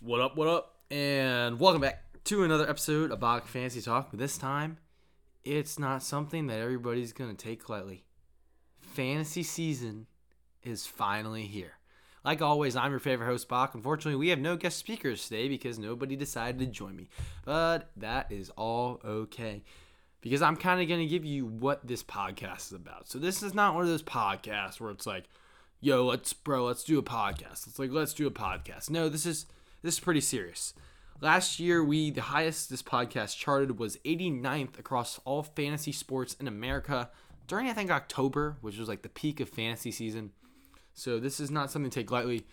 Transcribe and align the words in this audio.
What 0.00 0.20
up, 0.20 0.36
what 0.36 0.46
up? 0.46 0.76
And 0.90 1.58
welcome 1.58 1.80
back 1.80 2.04
to 2.24 2.44
another 2.44 2.68
episode 2.68 3.10
of 3.10 3.18
Bok 3.18 3.46
Fantasy 3.46 3.80
Talk. 3.80 4.10
This 4.12 4.36
time, 4.36 4.76
it's 5.42 5.78
not 5.78 6.02
something 6.02 6.48
that 6.48 6.58
everybody's 6.58 7.14
going 7.14 7.34
to 7.34 7.36
take 7.36 7.70
lightly. 7.70 8.04
Fantasy 8.78 9.42
season 9.42 10.06
is 10.62 10.86
finally 10.86 11.44
here. 11.44 11.78
Like 12.26 12.42
always, 12.42 12.76
I'm 12.76 12.90
your 12.90 13.00
favorite 13.00 13.26
host, 13.26 13.48
Bok. 13.48 13.74
Unfortunately, 13.74 14.16
we 14.16 14.28
have 14.28 14.38
no 14.38 14.54
guest 14.54 14.76
speakers 14.76 15.26
today 15.26 15.48
because 15.48 15.78
nobody 15.78 16.14
decided 16.14 16.58
to 16.58 16.66
join 16.66 16.94
me. 16.94 17.08
But 17.46 17.90
that 17.96 18.30
is 18.30 18.50
all 18.50 19.00
okay 19.02 19.64
because 20.20 20.42
I'm 20.42 20.56
kind 20.56 20.82
of 20.82 20.88
going 20.88 21.00
to 21.00 21.06
give 21.06 21.24
you 21.24 21.46
what 21.46 21.86
this 21.86 22.02
podcast 22.02 22.66
is 22.66 22.72
about. 22.72 23.08
So 23.08 23.18
this 23.18 23.42
is 23.42 23.54
not 23.54 23.74
one 23.74 23.84
of 23.84 23.88
those 23.88 24.02
podcasts 24.02 24.78
where 24.78 24.90
it's 24.90 25.06
like, 25.06 25.24
yo, 25.80 26.04
let's 26.04 26.34
bro, 26.34 26.66
let's 26.66 26.84
do 26.84 26.98
a 26.98 27.02
podcast. 27.02 27.66
It's 27.66 27.78
like 27.78 27.90
let's 27.92 28.12
do 28.12 28.26
a 28.26 28.30
podcast. 28.30 28.90
No, 28.90 29.08
this 29.08 29.24
is 29.24 29.46
this 29.86 29.94
is 29.94 30.00
pretty 30.00 30.20
serious. 30.20 30.74
Last 31.20 31.60
year, 31.60 31.82
we 31.82 32.10
the 32.10 32.22
highest 32.22 32.68
this 32.68 32.82
podcast 32.82 33.38
charted 33.38 33.78
was 33.78 33.96
89th 33.98 34.78
across 34.78 35.20
all 35.24 35.44
fantasy 35.44 35.92
sports 35.92 36.34
in 36.34 36.48
America 36.48 37.08
during 37.46 37.68
I 37.68 37.72
think 37.72 37.90
October, 37.90 38.56
which 38.60 38.78
was 38.78 38.88
like 38.88 39.02
the 39.02 39.08
peak 39.08 39.38
of 39.38 39.48
fantasy 39.48 39.92
season. 39.92 40.32
So 40.92 41.20
this 41.20 41.38
is 41.38 41.50
not 41.50 41.70
something 41.70 41.90
to 41.90 42.00
take 42.00 42.10
lightly. 42.10 42.46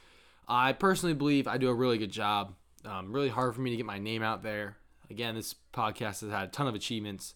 I 0.48 0.74
personally 0.74 1.16
believe 1.16 1.48
I 1.48 1.58
do 1.58 1.70
a 1.70 1.74
really 1.74 1.98
good 1.98 2.12
job. 2.12 2.54
Um, 2.86 3.12
really 3.12 3.30
hard 3.30 3.56
for 3.56 3.62
me 3.62 3.72
to 3.72 3.78
get 3.78 3.86
my 3.86 3.98
name 3.98 4.22
out 4.22 4.44
there. 4.44 4.78
Again, 5.10 5.36
this 5.36 5.56
podcast 5.74 6.22
has 6.22 6.32
had 6.32 6.44
a 6.44 6.52
ton 6.52 6.68
of 6.68 6.76
achievements. 6.76 7.34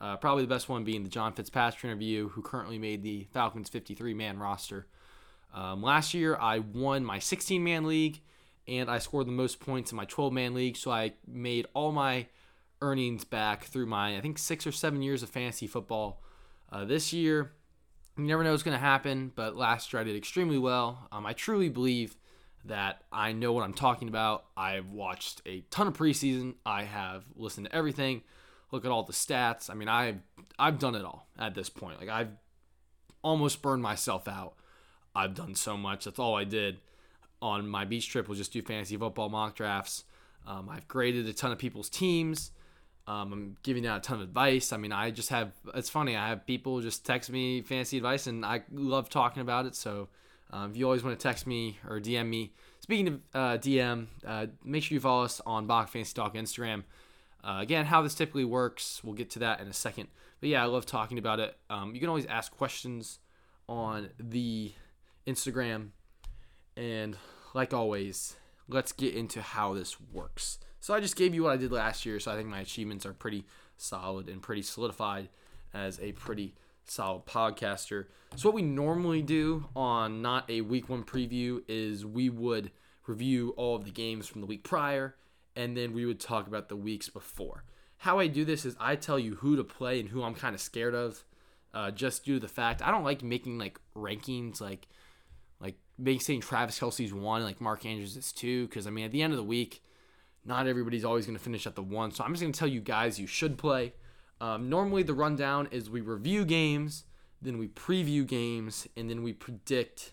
Uh, 0.00 0.16
probably 0.16 0.44
the 0.44 0.48
best 0.48 0.68
one 0.68 0.84
being 0.84 1.02
the 1.02 1.08
John 1.08 1.32
Fitzpatrick 1.32 1.84
interview, 1.84 2.28
who 2.28 2.42
currently 2.42 2.78
made 2.78 3.02
the 3.02 3.26
Falcons 3.32 3.68
53 3.68 4.14
man 4.14 4.38
roster. 4.38 4.86
Um, 5.52 5.82
last 5.82 6.14
year, 6.14 6.36
I 6.40 6.60
won 6.60 7.04
my 7.04 7.18
16 7.18 7.62
man 7.62 7.84
league 7.84 8.20
and 8.66 8.90
I 8.90 8.98
scored 8.98 9.26
the 9.26 9.32
most 9.32 9.60
points 9.60 9.90
in 9.90 9.96
my 9.96 10.04
12 10.04 10.32
man 10.32 10.54
league. 10.54 10.76
So 10.76 10.90
I 10.90 11.14
made 11.26 11.66
all 11.74 11.92
my 11.92 12.26
earnings 12.82 13.24
back 13.24 13.64
through 13.64 13.86
my, 13.86 14.16
I 14.16 14.20
think, 14.20 14.38
six 14.38 14.66
or 14.66 14.72
seven 14.72 15.02
years 15.02 15.22
of 15.22 15.28
fantasy 15.28 15.66
football. 15.66 16.22
Uh, 16.70 16.84
this 16.84 17.12
year, 17.12 17.52
you 18.16 18.24
never 18.24 18.44
know 18.44 18.52
what's 18.52 18.62
going 18.62 18.76
to 18.76 18.80
happen, 18.80 19.32
but 19.34 19.56
last 19.56 19.92
year 19.92 20.00
I 20.00 20.04
did 20.04 20.16
extremely 20.16 20.58
well. 20.58 21.08
Um, 21.10 21.26
I 21.26 21.32
truly 21.32 21.68
believe 21.68 22.16
that 22.64 23.02
I 23.10 23.32
know 23.32 23.52
what 23.52 23.64
I'm 23.64 23.74
talking 23.74 24.08
about. 24.08 24.44
I've 24.56 24.90
watched 24.90 25.42
a 25.46 25.62
ton 25.70 25.86
of 25.86 25.96
preseason. 25.96 26.54
I 26.64 26.84
have 26.84 27.24
listened 27.34 27.66
to 27.66 27.74
everything. 27.74 28.22
Look 28.70 28.84
at 28.84 28.90
all 28.90 29.02
the 29.02 29.12
stats. 29.12 29.70
I 29.70 29.74
mean, 29.74 29.88
I've 29.88 30.18
I've 30.58 30.78
done 30.78 30.94
it 30.94 31.04
all 31.04 31.26
at 31.38 31.54
this 31.54 31.70
point. 31.70 31.98
Like 31.98 32.10
I've 32.10 32.30
almost 33.22 33.62
burned 33.62 33.82
myself 33.82 34.28
out. 34.28 34.54
I've 35.14 35.34
done 35.34 35.54
so 35.54 35.76
much. 35.76 36.04
That's 36.04 36.18
all 36.18 36.36
I 36.36 36.44
did 36.44 36.78
on 37.42 37.68
my 37.68 37.84
beach 37.84 38.08
trip 38.08 38.28
was 38.28 38.38
just 38.38 38.52
do 38.52 38.62
fantasy 38.62 38.96
football 38.96 39.28
mock 39.28 39.54
drafts. 39.54 40.04
Um, 40.46 40.68
I've 40.68 40.88
graded 40.88 41.26
a 41.26 41.32
ton 41.32 41.52
of 41.52 41.58
people's 41.58 41.88
teams. 41.88 42.50
Um, 43.06 43.32
I'm 43.32 43.56
giving 43.62 43.86
out 43.86 43.98
a 43.98 44.00
ton 44.00 44.18
of 44.18 44.22
advice. 44.22 44.72
I 44.72 44.76
mean, 44.76 44.92
I 44.92 45.10
just 45.10 45.30
have, 45.30 45.52
it's 45.74 45.88
funny, 45.88 46.16
I 46.16 46.28
have 46.28 46.46
people 46.46 46.80
just 46.80 47.04
text 47.04 47.30
me 47.30 47.62
fantasy 47.62 47.96
advice 47.96 48.26
and 48.26 48.44
I 48.44 48.62
love 48.70 49.08
talking 49.08 49.42
about 49.42 49.66
it. 49.66 49.74
So 49.74 50.08
um, 50.50 50.70
if 50.70 50.76
you 50.76 50.84
always 50.84 51.02
want 51.02 51.18
to 51.18 51.22
text 51.22 51.46
me 51.46 51.78
or 51.88 51.98
DM 51.98 52.28
me, 52.28 52.52
speaking 52.80 53.08
of 53.08 53.20
uh, 53.34 53.58
DM, 53.58 54.06
uh, 54.26 54.46
make 54.64 54.84
sure 54.84 54.94
you 54.94 55.00
follow 55.00 55.24
us 55.24 55.40
on 55.46 55.66
Bok 55.66 55.88
Fantasy 55.88 56.14
Talk 56.14 56.34
Instagram. 56.34 56.84
Uh, 57.42 57.58
again, 57.60 57.86
how 57.86 58.02
this 58.02 58.14
typically 58.14 58.44
works, 58.44 59.00
we'll 59.02 59.14
get 59.14 59.30
to 59.30 59.38
that 59.40 59.60
in 59.60 59.68
a 59.68 59.72
second. 59.72 60.08
But 60.40 60.50
yeah, 60.50 60.62
I 60.62 60.66
love 60.66 60.86
talking 60.86 61.18
about 61.18 61.40
it. 61.40 61.56
Um, 61.68 61.94
you 61.94 62.00
can 62.00 62.08
always 62.08 62.26
ask 62.26 62.54
questions 62.56 63.18
on 63.68 64.10
the 64.18 64.72
Instagram. 65.26 65.90
And 66.80 67.18
like 67.52 67.74
always, 67.74 68.36
let's 68.66 68.92
get 68.92 69.14
into 69.14 69.42
how 69.42 69.74
this 69.74 70.00
works. 70.00 70.58
So 70.80 70.94
I 70.94 71.00
just 71.00 71.14
gave 71.14 71.34
you 71.34 71.42
what 71.42 71.52
I 71.52 71.58
did 71.58 71.70
last 71.70 72.06
year, 72.06 72.18
so 72.18 72.32
I 72.32 72.36
think 72.36 72.48
my 72.48 72.60
achievements 72.60 73.04
are 73.04 73.12
pretty 73.12 73.44
solid 73.76 74.30
and 74.30 74.40
pretty 74.40 74.62
solidified 74.62 75.28
as 75.74 76.00
a 76.00 76.12
pretty 76.12 76.54
solid 76.86 77.26
podcaster. 77.26 78.06
So 78.34 78.48
what 78.48 78.54
we 78.54 78.62
normally 78.62 79.20
do 79.20 79.66
on 79.76 80.22
not 80.22 80.48
a 80.48 80.62
week 80.62 80.88
one 80.88 81.04
preview 81.04 81.62
is 81.68 82.06
we 82.06 82.30
would 82.30 82.70
review 83.06 83.50
all 83.58 83.76
of 83.76 83.84
the 83.84 83.90
games 83.90 84.26
from 84.26 84.40
the 84.40 84.46
week 84.46 84.64
prior 84.64 85.16
and 85.54 85.76
then 85.76 85.92
we 85.92 86.06
would 86.06 86.18
talk 86.18 86.46
about 86.46 86.70
the 86.70 86.76
weeks 86.76 87.10
before. 87.10 87.64
How 87.98 88.18
I 88.18 88.26
do 88.26 88.46
this 88.46 88.64
is 88.64 88.74
I 88.80 88.96
tell 88.96 89.18
you 89.18 89.34
who 89.34 89.54
to 89.56 89.64
play 89.64 90.00
and 90.00 90.08
who 90.08 90.22
I'm 90.22 90.34
kind 90.34 90.54
of 90.54 90.62
scared 90.62 90.94
of, 90.94 91.24
uh, 91.74 91.90
just 91.90 92.24
due 92.24 92.34
to 92.34 92.40
the 92.40 92.48
fact 92.48 92.80
I 92.80 92.90
don't 92.90 93.04
like 93.04 93.22
making 93.22 93.58
like 93.58 93.78
rankings 93.94 94.62
like 94.62 94.88
like 96.02 96.22
saying 96.22 96.40
Travis 96.40 96.78
Kelce's 96.78 97.12
one, 97.12 97.42
like 97.42 97.60
Mark 97.60 97.84
Andrews 97.84 98.16
is 98.16 98.32
two, 98.32 98.66
because 98.66 98.86
I 98.86 98.90
mean 98.90 99.04
at 99.04 99.12
the 99.12 99.22
end 99.22 99.32
of 99.32 99.36
the 99.36 99.44
week, 99.44 99.82
not 100.44 100.66
everybody's 100.66 101.04
always 101.04 101.26
going 101.26 101.36
to 101.36 101.42
finish 101.42 101.66
at 101.66 101.76
the 101.76 101.82
one. 101.82 102.12
So 102.12 102.24
I'm 102.24 102.32
just 102.32 102.42
going 102.42 102.52
to 102.52 102.58
tell 102.58 102.68
you 102.68 102.80
guys 102.80 103.18
you 103.18 103.26
should 103.26 103.58
play. 103.58 103.92
Um, 104.40 104.70
normally 104.70 105.02
the 105.02 105.14
rundown 105.14 105.68
is 105.70 105.90
we 105.90 106.00
review 106.00 106.44
games, 106.44 107.04
then 107.42 107.58
we 107.58 107.68
preview 107.68 108.26
games, 108.26 108.86
and 108.96 109.10
then 109.10 109.22
we 109.22 109.32
predict 109.32 110.12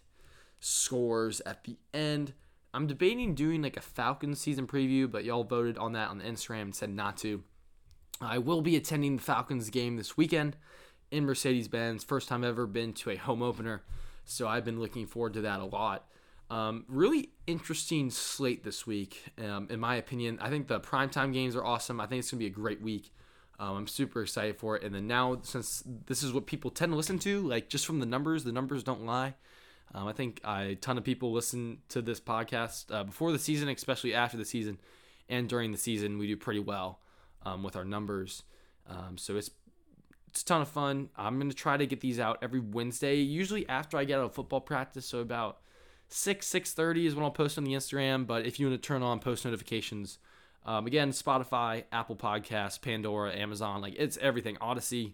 scores 0.59 1.41
at 1.45 1.63
the 1.63 1.77
end. 1.93 2.33
I'm 2.73 2.87
debating 2.87 3.35
doing 3.35 3.61
like 3.61 3.77
a 3.77 3.81
Falcons 3.81 4.39
season 4.39 4.67
preview, 4.67 5.09
but 5.09 5.23
y'all 5.23 5.43
voted 5.43 5.77
on 5.77 5.93
that 5.93 6.09
on 6.09 6.17
the 6.17 6.25
Instagram 6.25 6.63
and 6.63 6.75
said 6.75 6.89
not 6.89 7.17
to. 7.17 7.43
I 8.19 8.37
will 8.39 8.61
be 8.61 8.75
attending 8.75 9.17
the 9.17 9.23
Falcons 9.23 9.69
game 9.69 9.95
this 9.95 10.17
weekend 10.17 10.57
in 11.11 11.25
Mercedes 11.25 11.67
Benz. 11.67 12.03
First 12.03 12.27
time 12.27 12.43
ever 12.43 12.67
been 12.67 12.93
to 12.93 13.11
a 13.11 13.15
home 13.15 13.41
opener. 13.41 13.83
So 14.29 14.47
I've 14.47 14.65
been 14.65 14.79
looking 14.79 15.07
forward 15.07 15.33
to 15.33 15.41
that 15.41 15.59
a 15.59 15.65
lot. 15.65 16.07
Um, 16.49 16.85
really 16.87 17.29
interesting 17.45 18.09
slate 18.09 18.63
this 18.63 18.87
week, 18.87 19.23
um, 19.43 19.67
in 19.69 19.79
my 19.79 19.95
opinion. 19.95 20.37
I 20.41 20.49
think 20.49 20.67
the 20.67 20.79
primetime 20.79 21.33
games 21.33 21.55
are 21.55 21.63
awesome. 21.63 21.99
I 21.99 22.05
think 22.05 22.19
it's 22.19 22.31
going 22.31 22.39
to 22.39 22.43
be 22.43 22.47
a 22.47 22.49
great 22.49 22.81
week. 22.81 23.11
Um, 23.59 23.75
I'm 23.75 23.87
super 23.87 24.21
excited 24.21 24.57
for 24.57 24.75
it. 24.75 24.83
And 24.83 24.93
then 24.93 25.07
now, 25.07 25.39
since 25.41 25.83
this 26.05 26.23
is 26.23 26.31
what 26.31 26.45
people 26.45 26.71
tend 26.71 26.91
to 26.91 26.95
listen 26.95 27.19
to, 27.19 27.41
like 27.41 27.69
just 27.69 27.85
from 27.85 27.99
the 27.99 28.05
numbers, 28.05 28.43
the 28.43 28.51
numbers 28.51 28.83
don't 28.83 29.05
lie. 29.05 29.33
Um, 29.93 30.07
I 30.07 30.13
think 30.13 30.41
a 30.45 30.75
ton 30.75 30.97
of 30.97 31.03
people 31.03 31.31
listen 31.31 31.79
to 31.89 32.01
this 32.01 32.19
podcast 32.19 32.93
uh, 32.93 33.03
before 33.03 33.31
the 33.31 33.39
season, 33.39 33.69
especially 33.69 34.13
after 34.13 34.37
the 34.37 34.45
season, 34.45 34.77
and 35.29 35.47
during 35.49 35.71
the 35.71 35.77
season, 35.77 36.17
we 36.17 36.27
do 36.27 36.37
pretty 36.37 36.59
well 36.59 36.99
um, 37.45 37.63
with 37.63 37.75
our 37.75 37.85
numbers. 37.85 38.43
Um, 38.89 39.17
so 39.17 39.35
it's 39.37 39.51
it's 40.37 40.43
a 40.43 40.45
ton 40.45 40.61
of 40.61 40.67
fun. 40.67 41.09
I'm 41.17 41.39
gonna 41.39 41.51
try 41.51 41.77
to 41.77 41.87
get 41.87 41.99
these 41.99 42.19
out 42.19 42.37
every 42.43 42.59
Wednesday, 42.59 43.15
usually 43.15 43.67
after 43.67 43.97
I 43.97 44.05
get 44.05 44.19
out 44.19 44.25
of 44.25 44.33
football 44.35 44.61
practice. 44.61 45.07
So 45.07 45.17
about 45.19 45.57
six 46.09 46.45
six 46.45 46.73
thirty 46.73 47.07
is 47.07 47.15
when 47.15 47.23
I'll 47.23 47.31
post 47.31 47.57
on 47.57 47.63
the 47.63 47.71
Instagram. 47.71 48.27
But 48.27 48.45
if 48.45 48.59
you 48.59 48.67
want 48.67 48.79
to 48.79 48.87
turn 48.87 49.01
on 49.01 49.19
post 49.19 49.45
notifications, 49.45 50.19
um, 50.63 50.85
again, 50.85 51.09
Spotify, 51.09 51.85
Apple 51.91 52.15
Podcasts, 52.15 52.79
Pandora, 52.79 53.35
Amazon, 53.35 53.81
like 53.81 53.95
it's 53.97 54.15
everything. 54.17 54.57
Audacy, 54.57 55.13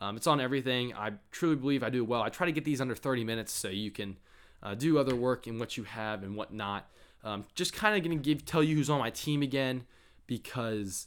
um, 0.00 0.16
it's 0.16 0.26
on 0.26 0.40
everything. 0.40 0.92
I 0.92 1.12
truly 1.30 1.54
believe 1.54 1.84
I 1.84 1.90
do 1.90 2.04
well. 2.04 2.22
I 2.22 2.28
try 2.28 2.46
to 2.46 2.52
get 2.52 2.64
these 2.64 2.80
under 2.80 2.96
30 2.96 3.22
minutes 3.22 3.52
so 3.52 3.68
you 3.68 3.92
can 3.92 4.16
uh, 4.60 4.74
do 4.74 4.98
other 4.98 5.14
work 5.14 5.46
and 5.46 5.60
what 5.60 5.76
you 5.76 5.84
have 5.84 6.24
and 6.24 6.34
whatnot. 6.34 6.90
Um, 7.22 7.44
just 7.54 7.72
kind 7.72 7.96
of 7.96 8.02
gonna 8.02 8.20
give 8.20 8.44
tell 8.44 8.62
you 8.64 8.74
who's 8.74 8.90
on 8.90 8.98
my 8.98 9.10
team 9.10 9.40
again 9.40 9.84
because 10.26 11.06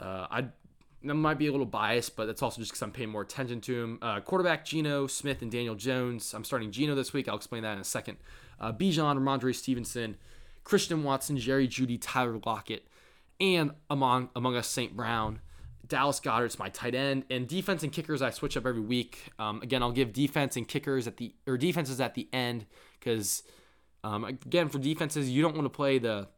uh, 0.00 0.26
I 0.30 0.46
that 1.06 1.14
might 1.14 1.38
be 1.38 1.46
a 1.46 1.50
little 1.50 1.66
biased, 1.66 2.16
but 2.16 2.26
that's 2.26 2.42
also 2.42 2.60
just 2.60 2.72
because 2.72 2.82
I'm 2.82 2.92
paying 2.92 3.10
more 3.10 3.22
attention 3.22 3.60
to 3.62 3.82
him. 3.82 3.98
Uh, 4.02 4.20
quarterback 4.20 4.64
Geno 4.64 5.06
Smith 5.06 5.42
and 5.42 5.50
Daniel 5.50 5.74
Jones. 5.74 6.34
I'm 6.34 6.44
starting 6.44 6.70
Geno 6.70 6.94
this 6.94 7.12
week. 7.12 7.28
I'll 7.28 7.36
explain 7.36 7.62
that 7.62 7.72
in 7.72 7.78
a 7.78 7.84
second. 7.84 8.18
Uh, 8.60 8.72
Bijan, 8.72 9.18
Rhamondre 9.18 9.54
Stevenson, 9.54 10.16
Christian 10.64 11.04
Watson, 11.04 11.36
Jerry 11.36 11.68
Jeudy, 11.68 11.98
Tyler 12.00 12.40
Lockett, 12.44 12.86
and 13.40 13.72
among 13.90 14.30
among 14.34 14.56
us 14.56 14.68
St. 14.68 14.96
Brown. 14.96 15.40
Dallas 15.88 16.18
Goedert's 16.18 16.58
my 16.58 16.68
tight 16.68 16.94
end, 16.94 17.24
and 17.30 17.46
defense 17.46 17.82
and 17.84 17.92
kickers 17.92 18.20
I 18.20 18.30
switch 18.30 18.56
up 18.56 18.66
every 18.66 18.80
week. 18.80 19.30
Um, 19.38 19.62
again, 19.62 19.82
I'll 19.82 19.92
give 19.92 20.12
defense 20.12 20.56
and 20.56 20.66
kickers 20.66 21.06
at 21.06 21.16
the 21.16 21.34
or 21.46 21.56
defenses 21.56 22.00
at 22.00 22.14
the 22.14 22.28
end 22.32 22.66
because 22.98 23.44
um, 24.02 24.24
again 24.24 24.68
for 24.68 24.78
defenses 24.78 25.30
you 25.30 25.42
don't 25.42 25.54
want 25.54 25.64
to 25.64 25.70
play 25.70 25.98
the 25.98 26.28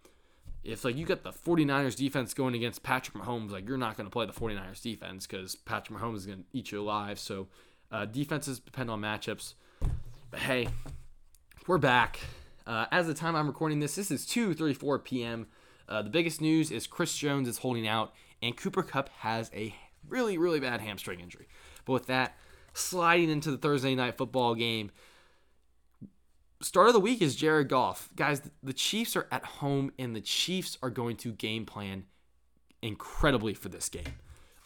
if 0.65 0.85
like 0.85 0.97
you 0.97 1.07
got 1.07 1.23
the 1.23 1.33
49ers 1.33 1.97
defense 1.97 2.35
going 2.35 2.55
against 2.55 2.83
Patrick 2.83 3.23
Mahomes, 3.23 3.51
like 3.51 3.67
you're 3.69 3.79
not 3.79 3.97
going 3.97 4.07
to 4.07 4.11
play 4.11 4.27
the 4.27 4.33
49ers 4.33 4.83
defense 4.83 5.27
because 5.27 5.55
Patrick 5.55 5.99
Mahomes 5.99 6.17
is 6.17 6.27
going 6.27 6.39
to 6.41 6.45
eat 6.53 6.73
you 6.73 6.81
alive. 6.81 7.19
So 7.19 7.49
uh, 7.91 8.05
defenses 8.05 8.59
depend 8.59 8.91
on 8.91 9.01
matchups. 9.01 9.55
But 10.31 10.41
hey, 10.41 10.69
we're 11.67 11.79
back. 11.79 12.21
Uh, 12.67 12.87
as 12.93 13.07
the 13.07 13.15
time 13.15 13.35
I'm 13.35 13.47
recording 13.47 13.81
this, 13.81 13.95
this 13.95 14.11
is 14.11 14.27
2:34 14.27 15.03
p.m. 15.03 15.47
Uh, 15.89 16.03
the 16.03 16.11
biggest 16.11 16.41
news 16.41 16.71
is 16.71 16.87
Chris 16.87 17.17
Jones 17.17 17.49
is 17.49 17.59
holding 17.59 17.89
out, 17.89 18.13
and 18.43 18.57
Cooper 18.57 18.83
Kupp 18.83 19.09
has 19.21 19.51
a 19.55 19.75
really, 20.07 20.37
really 20.37 20.61
bad 20.61 20.83
hamstring 20.83 21.21
injury. 21.21 21.49
But 21.87 21.95
with 21.95 22.07
that, 22.07 22.37
sliding 22.75 23.31
into 23.31 23.51
the 23.51 23.57
Thursday 23.57 23.95
night 23.95 24.19
football 24.19 24.55
game, 24.55 24.91
start 26.61 26.89
of 26.89 26.93
the 26.93 27.01
week 27.01 27.23
is 27.23 27.37
Jared 27.37 27.69
Goff. 27.69 28.09
Guys, 28.17 28.43
the 28.63 28.73
Chiefs 28.73 29.17
are 29.17 29.27
at 29.31 29.45
home, 29.45 29.93
and 29.99 30.15
the 30.15 30.21
Chiefs 30.21 30.79
are 30.83 30.91
going 30.91 31.17
to 31.17 31.33
game 31.33 31.67
plan 31.67 32.05
incredibly 32.83 33.55
for 33.55 33.69
this 33.69 33.89
game. 33.89 34.15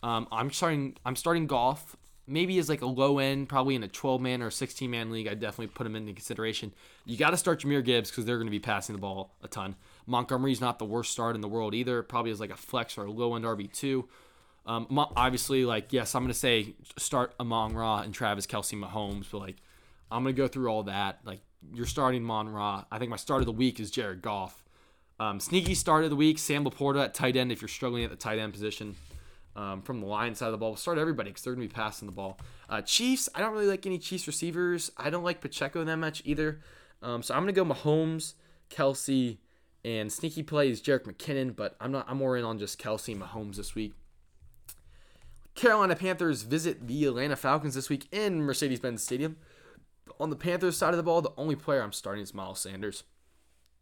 Um, 0.02 0.26
I'm 0.32 0.50
starting. 0.50 0.96
I'm 1.04 1.16
starting 1.16 1.46
Goff. 1.46 1.96
Maybe 2.26 2.58
as 2.58 2.68
like 2.68 2.82
a 2.82 2.86
low 2.86 3.18
end, 3.18 3.48
probably 3.48 3.74
in 3.74 3.82
a 3.82 3.88
12 3.88 4.20
man 4.20 4.42
or 4.42 4.50
16 4.50 4.88
man 4.88 5.10
league. 5.10 5.26
I 5.26 5.34
definitely 5.34 5.66
put 5.68 5.86
him 5.86 5.96
into 5.96 6.12
consideration. 6.12 6.72
You 7.04 7.16
got 7.16 7.30
to 7.30 7.36
start 7.36 7.60
Jahmyr 7.60 7.84
Gibbs 7.84 8.10
because 8.10 8.24
they're 8.24 8.36
going 8.36 8.46
to 8.46 8.52
be 8.52 8.60
passing 8.60 8.94
the 8.94 9.00
ball 9.00 9.34
a 9.42 9.48
ton. 9.48 9.74
Montgomery's 10.06 10.60
not 10.60 10.78
the 10.78 10.84
worst 10.84 11.10
start 11.10 11.34
in 11.34 11.40
the 11.40 11.48
world 11.48 11.74
either. 11.74 12.02
Probably 12.02 12.30
is 12.30 12.38
like 12.38 12.50
a 12.50 12.56
flex 12.56 12.96
or 12.96 13.06
a 13.06 13.10
low 13.10 13.34
end 13.34 13.44
RB 13.44 13.72
two. 13.72 14.08
Um, 14.64 14.86
obviously, 15.16 15.64
like 15.64 15.92
yes, 15.92 16.14
I'm 16.14 16.22
gonna 16.22 16.34
say 16.34 16.74
start 16.96 17.34
Amon 17.40 17.74
Ra 17.74 18.02
and 18.02 18.14
Travis 18.14 18.46
Kelce 18.46 18.78
Mahomes, 18.80 19.26
but 19.30 19.38
like 19.38 19.56
I'm 20.10 20.22
gonna 20.22 20.32
go 20.32 20.46
through 20.46 20.68
all 20.68 20.84
that. 20.84 21.18
Like 21.24 21.40
you're 21.74 21.86
starting 21.86 22.22
Mon 22.22 22.48
Ra. 22.48 22.84
I 22.90 22.98
think 22.98 23.10
my 23.10 23.16
start 23.16 23.40
of 23.40 23.46
the 23.46 23.52
week 23.52 23.80
is 23.80 23.90
Jared 23.90 24.22
Goff. 24.22 24.64
Um, 25.20 25.40
sneaky 25.40 25.74
start 25.74 26.04
of 26.04 26.10
the 26.10 26.16
week, 26.16 26.38
Sam 26.38 26.64
LaPorta 26.64 27.04
at 27.04 27.14
tight 27.14 27.36
end 27.36 27.52
if 27.52 27.60
you're 27.60 27.68
struggling 27.68 28.04
at 28.04 28.10
the 28.10 28.16
tight 28.16 28.38
end 28.38 28.52
position. 28.52 28.96
Um, 29.54 29.82
from 29.82 30.00
the 30.00 30.06
line 30.06 30.34
side 30.34 30.46
of 30.46 30.52
the 30.52 30.58
ball, 30.58 30.70
we'll 30.70 30.76
start 30.76 30.98
everybody 30.98 31.30
because 31.30 31.44
they're 31.44 31.54
gonna 31.54 31.66
be 31.66 31.72
passing 31.72 32.06
the 32.06 32.12
ball. 32.12 32.38
Uh, 32.68 32.80
Chiefs, 32.80 33.28
I 33.34 33.40
don't 33.40 33.52
really 33.52 33.66
like 33.66 33.86
any 33.86 33.98
Chiefs 33.98 34.26
receivers. 34.26 34.90
I 34.96 35.10
don't 35.10 35.24
like 35.24 35.40
Pacheco 35.40 35.84
that 35.84 35.96
much 35.96 36.22
either. 36.24 36.60
Um, 37.02 37.22
so 37.22 37.34
I'm 37.34 37.42
gonna 37.42 37.52
go 37.52 37.64
Mahomes, 37.64 38.34
Kelce, 38.70 39.38
and 39.84 40.10
sneaky 40.12 40.42
plays 40.42 40.80
Jerick 40.80 41.04
McKinnon, 41.04 41.54
but 41.54 41.76
I'm 41.80 41.92
not. 41.92 42.06
I'm 42.08 42.18
more 42.18 42.36
in 42.36 42.44
on 42.44 42.58
just 42.58 42.80
Kelce 42.80 43.12
and 43.12 43.22
Mahomes 43.22 43.56
this 43.56 43.74
week. 43.74 43.92
Carolina 45.54 45.96
Panthers 45.96 46.42
visit 46.42 46.86
the 46.86 47.04
Atlanta 47.04 47.36
Falcons 47.36 47.74
this 47.74 47.90
week 47.90 48.06
in 48.10 48.42
Mercedes-Benz 48.42 49.02
Stadium. 49.02 49.36
On 50.18 50.30
the 50.30 50.36
Panthers 50.36 50.76
side 50.76 50.90
of 50.90 50.96
the 50.96 51.02
ball, 51.02 51.22
the 51.22 51.32
only 51.36 51.56
player 51.56 51.82
I'm 51.82 51.92
starting 51.92 52.22
is 52.22 52.34
Miles 52.34 52.60
Sanders. 52.60 53.04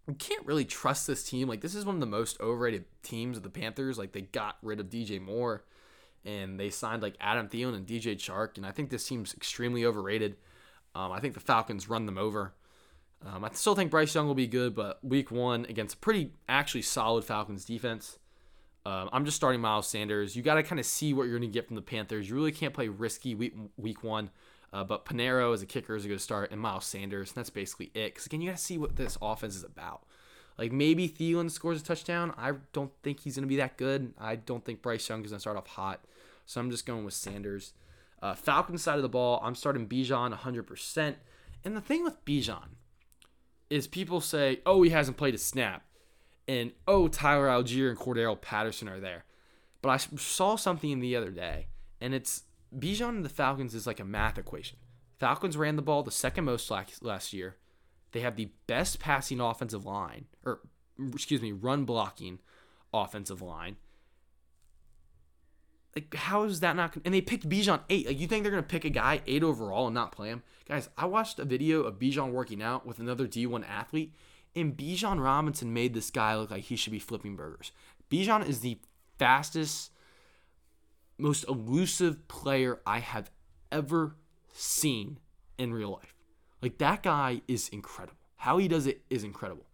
I 0.08 0.12
can't 0.14 0.46
really 0.46 0.64
trust 0.64 1.06
this 1.06 1.24
team. 1.24 1.48
Like 1.48 1.60
this 1.60 1.74
is 1.74 1.84
one 1.84 1.94
of 1.94 2.00
the 2.00 2.06
most 2.06 2.40
overrated 2.40 2.84
teams 3.02 3.36
of 3.36 3.42
the 3.42 3.50
Panthers. 3.50 3.98
Like 3.98 4.12
they 4.12 4.22
got 4.22 4.56
rid 4.62 4.80
of 4.80 4.90
DJ 4.90 5.20
Moore 5.20 5.64
and 6.24 6.58
they 6.58 6.70
signed 6.70 7.02
like 7.02 7.16
Adam 7.20 7.48
Thielen 7.48 7.74
and 7.74 7.86
DJ 7.86 8.16
Chark, 8.16 8.56
and 8.56 8.66
I 8.66 8.72
think 8.72 8.90
this 8.90 9.04
seems 9.04 9.32
extremely 9.34 9.84
overrated. 9.84 10.36
Um, 10.94 11.12
I 11.12 11.20
think 11.20 11.34
the 11.34 11.40
Falcons 11.40 11.88
run 11.88 12.06
them 12.06 12.18
over. 12.18 12.54
Um, 13.24 13.44
I 13.44 13.50
still 13.52 13.74
think 13.74 13.90
Bryce 13.90 14.14
Young 14.14 14.26
will 14.26 14.34
be 14.34 14.46
good, 14.46 14.74
but 14.74 15.02
week 15.04 15.30
one 15.30 15.66
against 15.68 15.96
a 15.96 15.98
pretty 15.98 16.32
actually 16.48 16.82
solid 16.82 17.24
Falcons 17.24 17.64
defense. 17.64 18.18
Um, 18.86 19.10
I'm 19.12 19.24
just 19.24 19.36
starting 19.36 19.60
Miles 19.60 19.88
Sanders. 19.88 20.34
You 20.34 20.42
got 20.42 20.54
to 20.54 20.62
kind 20.62 20.80
of 20.80 20.86
see 20.86 21.12
what 21.12 21.24
you're 21.24 21.38
going 21.38 21.50
to 21.50 21.52
get 21.52 21.66
from 21.66 21.76
the 21.76 21.82
Panthers. 21.82 22.28
You 22.28 22.34
really 22.34 22.52
can't 22.52 22.72
play 22.72 22.88
risky 22.88 23.34
week, 23.34 23.54
week 23.76 24.02
one. 24.02 24.30
Uh, 24.72 24.84
but 24.84 25.04
Pineiro 25.04 25.52
as 25.52 25.62
a 25.62 25.66
kicker 25.66 25.96
is 25.96 26.04
a 26.04 26.08
good 26.08 26.20
start, 26.20 26.50
and 26.50 26.60
Miles 26.60 26.84
Sanders. 26.84 27.30
And 27.30 27.36
that's 27.36 27.50
basically 27.50 27.90
it. 27.94 28.14
Because 28.14 28.26
again, 28.26 28.40
you 28.40 28.50
got 28.50 28.58
to 28.58 28.62
see 28.62 28.78
what 28.78 28.96
this 28.96 29.18
offense 29.20 29.56
is 29.56 29.64
about. 29.64 30.02
Like 30.58 30.72
maybe 30.72 31.08
Thielen 31.08 31.50
scores 31.50 31.80
a 31.80 31.84
touchdown. 31.84 32.34
I 32.36 32.52
don't 32.72 32.92
think 33.02 33.20
he's 33.20 33.36
going 33.36 33.44
to 33.44 33.48
be 33.48 33.56
that 33.56 33.76
good. 33.76 34.12
I 34.18 34.36
don't 34.36 34.64
think 34.64 34.82
Bryce 34.82 35.08
Young 35.08 35.24
is 35.24 35.30
going 35.30 35.38
to 35.38 35.40
start 35.40 35.56
off 35.56 35.66
hot. 35.66 36.04
So 36.46 36.60
I'm 36.60 36.70
just 36.70 36.86
going 36.86 37.04
with 37.04 37.14
Sanders. 37.14 37.72
Uh, 38.22 38.34
Falcons 38.34 38.82
side 38.82 38.96
of 38.96 39.02
the 39.02 39.08
ball, 39.08 39.40
I'm 39.42 39.54
starting 39.54 39.88
Bijan 39.88 40.36
100%. 40.36 41.14
And 41.64 41.76
the 41.76 41.80
thing 41.80 42.04
with 42.04 42.22
Bijan 42.24 42.68
is 43.70 43.86
people 43.86 44.20
say, 44.20 44.60
oh, 44.66 44.82
he 44.82 44.90
hasn't 44.90 45.16
played 45.16 45.34
a 45.34 45.38
snap. 45.38 45.84
And 46.46 46.72
oh, 46.86 47.08
Tyler 47.08 47.46
Allgeier 47.46 47.88
and 47.88 47.98
Cordarrelle 47.98 48.40
Patterson 48.40 48.88
are 48.88 49.00
there. 49.00 49.24
But 49.82 49.90
I 49.90 49.96
saw 49.96 50.56
something 50.56 51.00
the 51.00 51.16
other 51.16 51.30
day, 51.30 51.68
and 52.00 52.12
it's 52.12 52.42
Bijan 52.76 53.08
and 53.08 53.24
the 53.24 53.28
Falcons 53.28 53.74
is 53.74 53.86
like 53.86 54.00
a 54.00 54.04
math 54.04 54.38
equation. 54.38 54.78
Falcons 55.18 55.56
ran 55.56 55.76
the 55.76 55.82
ball 55.82 56.02
the 56.02 56.10
second 56.10 56.44
most 56.44 56.70
last 56.70 57.32
year. 57.32 57.56
They 58.12 58.20
have 58.20 58.36
the 58.36 58.50
best 58.66 58.98
passing 58.98 59.40
offensive 59.40 59.84
line, 59.84 60.26
or 60.44 60.60
excuse 61.12 61.42
me, 61.42 61.52
run 61.52 61.84
blocking 61.84 62.38
offensive 62.92 63.42
line. 63.42 63.76
Like, 65.94 66.14
how 66.14 66.44
is 66.44 66.60
that 66.60 66.76
not? 66.76 66.96
And 67.04 67.12
they 67.12 67.20
picked 67.20 67.48
Bijan 67.48 67.80
eight. 67.90 68.06
Like, 68.06 68.20
you 68.20 68.26
think 68.26 68.42
they're 68.42 68.52
gonna 68.52 68.62
pick 68.62 68.84
a 68.84 68.90
guy 68.90 69.22
eight 69.26 69.42
overall 69.42 69.86
and 69.86 69.94
not 69.94 70.12
play 70.12 70.28
him? 70.28 70.42
Guys, 70.68 70.88
I 70.96 71.06
watched 71.06 71.38
a 71.38 71.44
video 71.44 71.82
of 71.82 71.98
Bijan 71.98 72.30
working 72.30 72.62
out 72.62 72.86
with 72.86 73.00
another 73.00 73.26
D1 73.26 73.68
athlete, 73.68 74.14
and 74.54 74.76
Bijan 74.76 75.22
Robinson 75.22 75.72
made 75.72 75.94
this 75.94 76.10
guy 76.10 76.36
look 76.36 76.50
like 76.50 76.64
he 76.64 76.76
should 76.76 76.92
be 76.92 77.00
flipping 77.00 77.36
burgers. 77.36 77.72
Bijan 78.10 78.48
is 78.48 78.60
the 78.60 78.78
fastest, 79.18 79.90
most 81.20 81.44
elusive 81.48 82.26
player 82.28 82.80
I 82.86 82.98
have 83.00 83.30
ever 83.70 84.16
seen 84.52 85.18
in 85.58 85.72
real 85.72 85.92
life. 85.92 86.14
Like 86.62 86.78
that 86.78 87.02
guy 87.02 87.42
is 87.48 87.68
incredible. 87.68 88.18
How 88.36 88.58
he 88.58 88.68
does 88.68 88.86
it 88.86 89.02
is 89.10 89.24
incredible. 89.24 89.66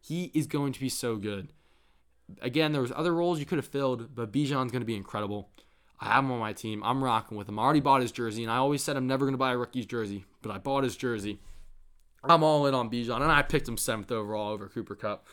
He 0.00 0.30
is 0.34 0.46
going 0.46 0.72
to 0.72 0.80
be 0.80 0.88
so 0.88 1.16
good. 1.16 1.52
Again, 2.40 2.72
there 2.72 2.82
was 2.82 2.92
other 2.94 3.14
roles 3.14 3.38
you 3.38 3.46
could 3.46 3.58
have 3.58 3.66
filled, 3.66 4.14
but 4.14 4.32
Bijan's 4.32 4.72
going 4.72 4.80
to 4.80 4.86
be 4.86 4.96
incredible. 4.96 5.50
I 6.00 6.06
have 6.06 6.24
him 6.24 6.32
on 6.32 6.40
my 6.40 6.52
team. 6.52 6.82
I'm 6.84 7.02
rocking 7.02 7.38
with 7.38 7.48
him. 7.48 7.58
I 7.58 7.62
already 7.62 7.80
bought 7.80 8.02
his 8.02 8.12
jersey, 8.12 8.42
and 8.42 8.52
I 8.52 8.56
always 8.56 8.82
said 8.82 8.96
I'm 8.96 9.06
never 9.06 9.24
going 9.24 9.34
to 9.34 9.38
buy 9.38 9.52
a 9.52 9.56
rookie's 9.56 9.86
jersey, 9.86 10.24
but 10.42 10.52
I 10.52 10.58
bought 10.58 10.84
his 10.84 10.96
jersey. 10.96 11.40
I'm 12.22 12.42
all 12.42 12.66
in 12.66 12.74
on 12.74 12.90
Bijan, 12.90 13.22
and 13.22 13.32
I 13.32 13.42
picked 13.42 13.68
him 13.68 13.76
seventh 13.76 14.10
overall 14.10 14.52
over 14.52 14.68
Cooper 14.68 14.94
Kupp. 14.94 15.26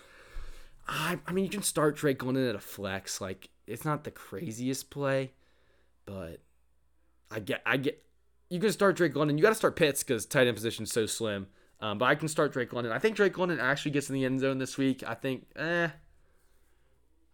I, 0.87 1.19
I 1.25 1.31
mean, 1.31 1.45
you 1.45 1.49
can 1.49 1.63
start 1.63 1.95
Drake 1.95 2.23
London 2.23 2.47
at 2.47 2.55
a 2.55 2.59
flex. 2.59 3.21
Like, 3.21 3.49
it's 3.67 3.85
not 3.85 4.03
the 4.03 4.11
craziest 4.11 4.89
play, 4.89 5.31
but 6.05 6.41
I 7.31 7.39
get, 7.39 7.61
I 7.65 7.77
get, 7.77 8.03
you 8.49 8.59
can 8.59 8.71
start 8.71 8.95
Drake 8.95 9.15
London. 9.15 9.37
You 9.37 9.41
got 9.41 9.49
to 9.49 9.55
start 9.55 9.75
Pitts 9.75 10.03
because 10.03 10.25
tight 10.25 10.47
end 10.47 10.55
position 10.55 10.83
is 10.83 10.91
so 10.91 11.05
slim. 11.05 11.47
Um, 11.79 11.97
but 11.97 12.05
I 12.05 12.15
can 12.15 12.27
start 12.27 12.53
Drake 12.53 12.71
London. 12.71 12.93
I 12.93 12.99
think 12.99 13.15
Drake 13.15 13.37
London 13.37 13.59
actually 13.59 13.91
gets 13.91 14.09
in 14.09 14.13
the 14.13 14.23
end 14.25 14.39
zone 14.39 14.57
this 14.57 14.77
week. 14.77 15.03
I 15.05 15.15
think, 15.15 15.47
eh. 15.55 15.89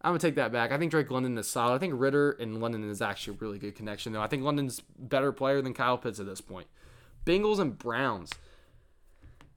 I'm 0.02 0.10
gonna 0.10 0.18
take 0.18 0.36
that 0.36 0.50
back. 0.50 0.72
I 0.72 0.78
think 0.78 0.90
Drake 0.90 1.10
London 1.10 1.36
is 1.36 1.48
solid. 1.48 1.74
I 1.74 1.78
think 1.78 1.94
Ridder 1.96 2.32
and 2.32 2.60
London 2.60 2.88
is 2.88 3.02
actually 3.02 3.36
a 3.36 3.40
really 3.40 3.58
good 3.58 3.76
connection, 3.76 4.12
though. 4.12 4.22
I 4.22 4.28
think 4.28 4.42
London's 4.42 4.80
better 4.98 5.30
player 5.30 5.60
than 5.60 5.74
Kyle 5.74 5.98
Pitts 5.98 6.18
at 6.18 6.26
this 6.26 6.40
point. 6.40 6.66
Bengals 7.26 7.58
and 7.58 7.78
Browns. 7.78 8.30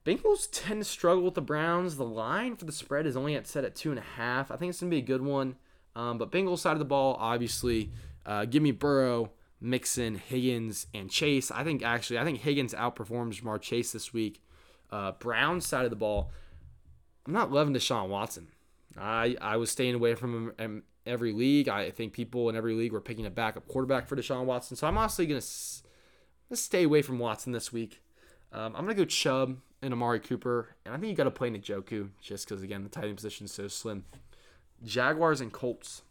Bengals 0.04 0.48
tend 0.52 0.82
to 0.82 0.84
struggle 0.84 1.24
with 1.24 1.34
the 1.34 1.40
Browns. 1.40 1.96
The 1.96 2.04
line 2.04 2.56
for 2.56 2.66
the 2.66 2.72
spread 2.72 3.06
is 3.06 3.16
only 3.16 3.34
at 3.34 3.46
set 3.46 3.64
at 3.64 3.74
two 3.74 3.90
and 3.90 3.98
a 3.98 4.02
half. 4.02 4.50
I 4.50 4.56
think 4.56 4.70
it's 4.70 4.80
gonna 4.80 4.90
be 4.90 4.98
a 4.98 5.02
good 5.02 5.22
one. 5.22 5.56
Um, 5.96 6.18
but 6.18 6.30
Bengals 6.30 6.58
side 6.58 6.72
of 6.72 6.78
the 6.78 6.84
ball, 6.84 7.16
obviously, 7.18 7.90
uh, 8.26 8.44
give 8.44 8.62
me 8.62 8.70
Burrow. 8.70 9.30
Mixon, 9.64 10.16
Higgins, 10.16 10.86
and 10.92 11.10
Chase. 11.10 11.50
I 11.50 11.64
think 11.64 11.82
actually, 11.82 12.18
I 12.18 12.24
think 12.24 12.40
Higgins 12.40 12.74
outperforms 12.74 13.40
Ja'Marr 13.40 13.60
Chase 13.60 13.92
this 13.92 14.12
week. 14.12 14.42
Uh, 14.90 15.12
Brown's 15.12 15.66
side 15.66 15.84
of 15.84 15.90
the 15.90 15.96
ball, 15.96 16.30
I'm 17.26 17.32
not 17.32 17.50
loving 17.50 17.74
Deshaun 17.74 18.08
Watson. 18.08 18.48
I 18.96 19.36
I 19.40 19.56
was 19.56 19.70
staying 19.70 19.94
away 19.94 20.14
from 20.14 20.52
him 20.58 20.82
every 21.06 21.32
league. 21.32 21.68
I 21.68 21.90
think 21.90 22.12
people 22.12 22.48
in 22.50 22.56
every 22.56 22.74
league 22.74 22.92
were 22.92 23.00
picking 23.00 23.24
a 23.24 23.30
backup 23.30 23.66
quarterback 23.66 24.06
for 24.06 24.16
Deshaun 24.16 24.44
Watson. 24.44 24.76
So 24.76 24.86
I'm 24.86 24.98
honestly 24.98 25.26
gonna 25.26 25.40
stay 25.40 26.82
away 26.82 27.00
from 27.00 27.18
Watson 27.18 27.52
this 27.52 27.72
week. 27.72 28.02
Um, 28.52 28.76
I'm 28.76 28.84
gonna 28.84 28.94
go 28.94 29.06
Chubb 29.06 29.56
and 29.84 29.92
Amari 29.92 30.18
Cooper, 30.18 30.70
and 30.84 30.94
I 30.94 30.98
think 30.98 31.10
you 31.10 31.16
got 31.16 31.24
to 31.24 31.30
play 31.30 31.50
Njoku 31.50 32.08
just 32.20 32.48
because 32.48 32.62
again 32.62 32.82
the 32.82 32.88
tight 32.88 33.04
end 33.04 33.16
position 33.16 33.44
is 33.44 33.52
so 33.52 33.68
slim. 33.68 34.04
Jaguars 34.82 35.40
and 35.40 35.52
Colts, 35.52 36.02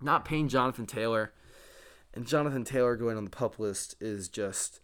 not 0.00 0.24
paying 0.24 0.48
Jonathan 0.48 0.86
Taylor 0.86 1.32
and 2.14 2.26
Jonathan 2.26 2.64
Taylor 2.64 2.96
going 2.96 3.16
on 3.16 3.24
the 3.24 3.30
pup 3.30 3.58
list 3.58 3.96
is 4.00 4.28
just 4.28 4.80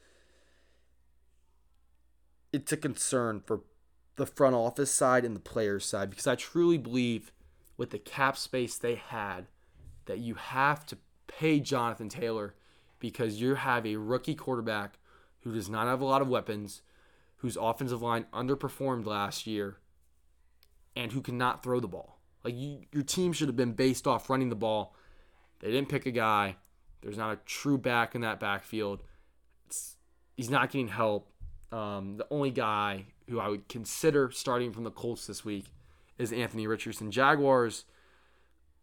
it's 2.53 2.73
a 2.73 2.77
concern 2.77 3.43
for 3.45 3.61
the 4.17 4.27
front 4.27 4.55
office 4.55 4.91
side 4.91 5.25
and 5.25 5.37
the 5.37 5.41
players 5.41 5.85
side 5.85 6.11
because 6.11 6.27
I 6.27 6.35
truly 6.35 6.79
believe 6.79 7.31
with 7.77 7.91
the 7.91 7.99
cap 7.99 8.37
space 8.37 8.77
they 8.77 8.95
had 8.95 9.47
that 10.07 10.19
you 10.19 10.35
have 10.35 10.87
to 10.87 10.99
pay 11.27 11.61
Jonathan 11.61 12.09
Taylor 12.09 12.55
because 12.99 13.41
you 13.41 13.55
have 13.55 13.87
a 13.87 13.97
rookie 13.97 14.35
quarterback 14.35 14.99
who 15.43 15.53
does 15.53 15.69
not 15.69 15.87
have 15.87 16.01
a 16.01 16.05
lot 16.05 16.23
of 16.23 16.29
weapons, 16.29 16.83
whose 17.39 17.57
offensive 17.57 18.03
line 18.03 18.27
underperformed 18.33 19.07
last 19.07 19.47
year, 19.47 19.79
and 20.97 21.13
who 21.13 21.21
cannot 21.21 21.63
throw 21.63 21.81
the 21.81 21.89
ball. 21.89 22.19
Like 22.45 22.55
you, 22.57 22.81
your 22.93 23.03
team 23.03 23.33
should 23.33 23.49
have 23.49 23.57
been 23.57 23.73
based 23.73 24.07
off 24.07 24.31
running 24.31 24.49
the 24.49 24.57
ball. 24.57 24.95
They 25.61 25.71
didn't 25.71 25.89
pick 25.89 26.07
a 26.07 26.11
guy 26.11 26.57
there's 27.03 27.19
not 27.19 27.33
a 27.33 27.37
true 27.45 27.79
back 27.79 28.15
in 28.15 28.23
that 28.23 28.41
backfield. 28.41 29.03
It's, 29.67 29.97
he's 30.37 30.51
not 30.51 30.71
getting 30.71 30.89
help. 30.89 31.31
Um, 31.71 32.17
the 32.17 32.27
only 32.31 32.51
guy 32.51 33.07
who 33.29 33.39
I 33.39 33.49
would 33.49 33.69
consider 33.69 34.31
starting 34.31 34.73
from 34.73 34.85
the 34.85 34.91
Colts 34.91 35.27
this 35.27 35.45
week 35.45 35.67
is 36.17 36.33
Anthony 36.33 36.67
Richardson. 36.67 37.11
Jaguars. 37.11 37.85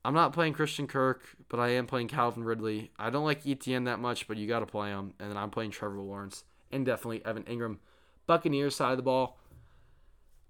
I'm 0.04 0.14
not 0.14 0.34
playing 0.34 0.54
Christian 0.54 0.86
Kirk, 0.86 1.26
but 1.50 1.60
I 1.60 1.70
am 1.70 1.88
playing 1.88 2.10
Calvin 2.10 2.44
Ridley. 2.44 2.92
I 2.98 3.10
don't 3.10 3.26
like 3.26 3.44
ETN 3.44 3.86
that 3.86 4.00
much, 4.00 4.28
but 4.28 4.38
you 4.38 4.48
got 4.48 4.60
to 4.60 4.68
play 4.68 4.90
him. 4.90 5.14
And 5.20 5.32
then 5.32 5.38
I'm 5.38 5.50
playing 5.50 5.72
Trevor 5.72 6.00
Lawrence 6.00 6.44
and 6.72 6.86
definitely 6.86 7.26
Evan 7.26 7.44
Engram. 7.44 7.78
Buccaneers 8.27 8.75
side 8.75 8.91
of 8.91 8.98
the 8.98 9.03
ball. 9.03 9.38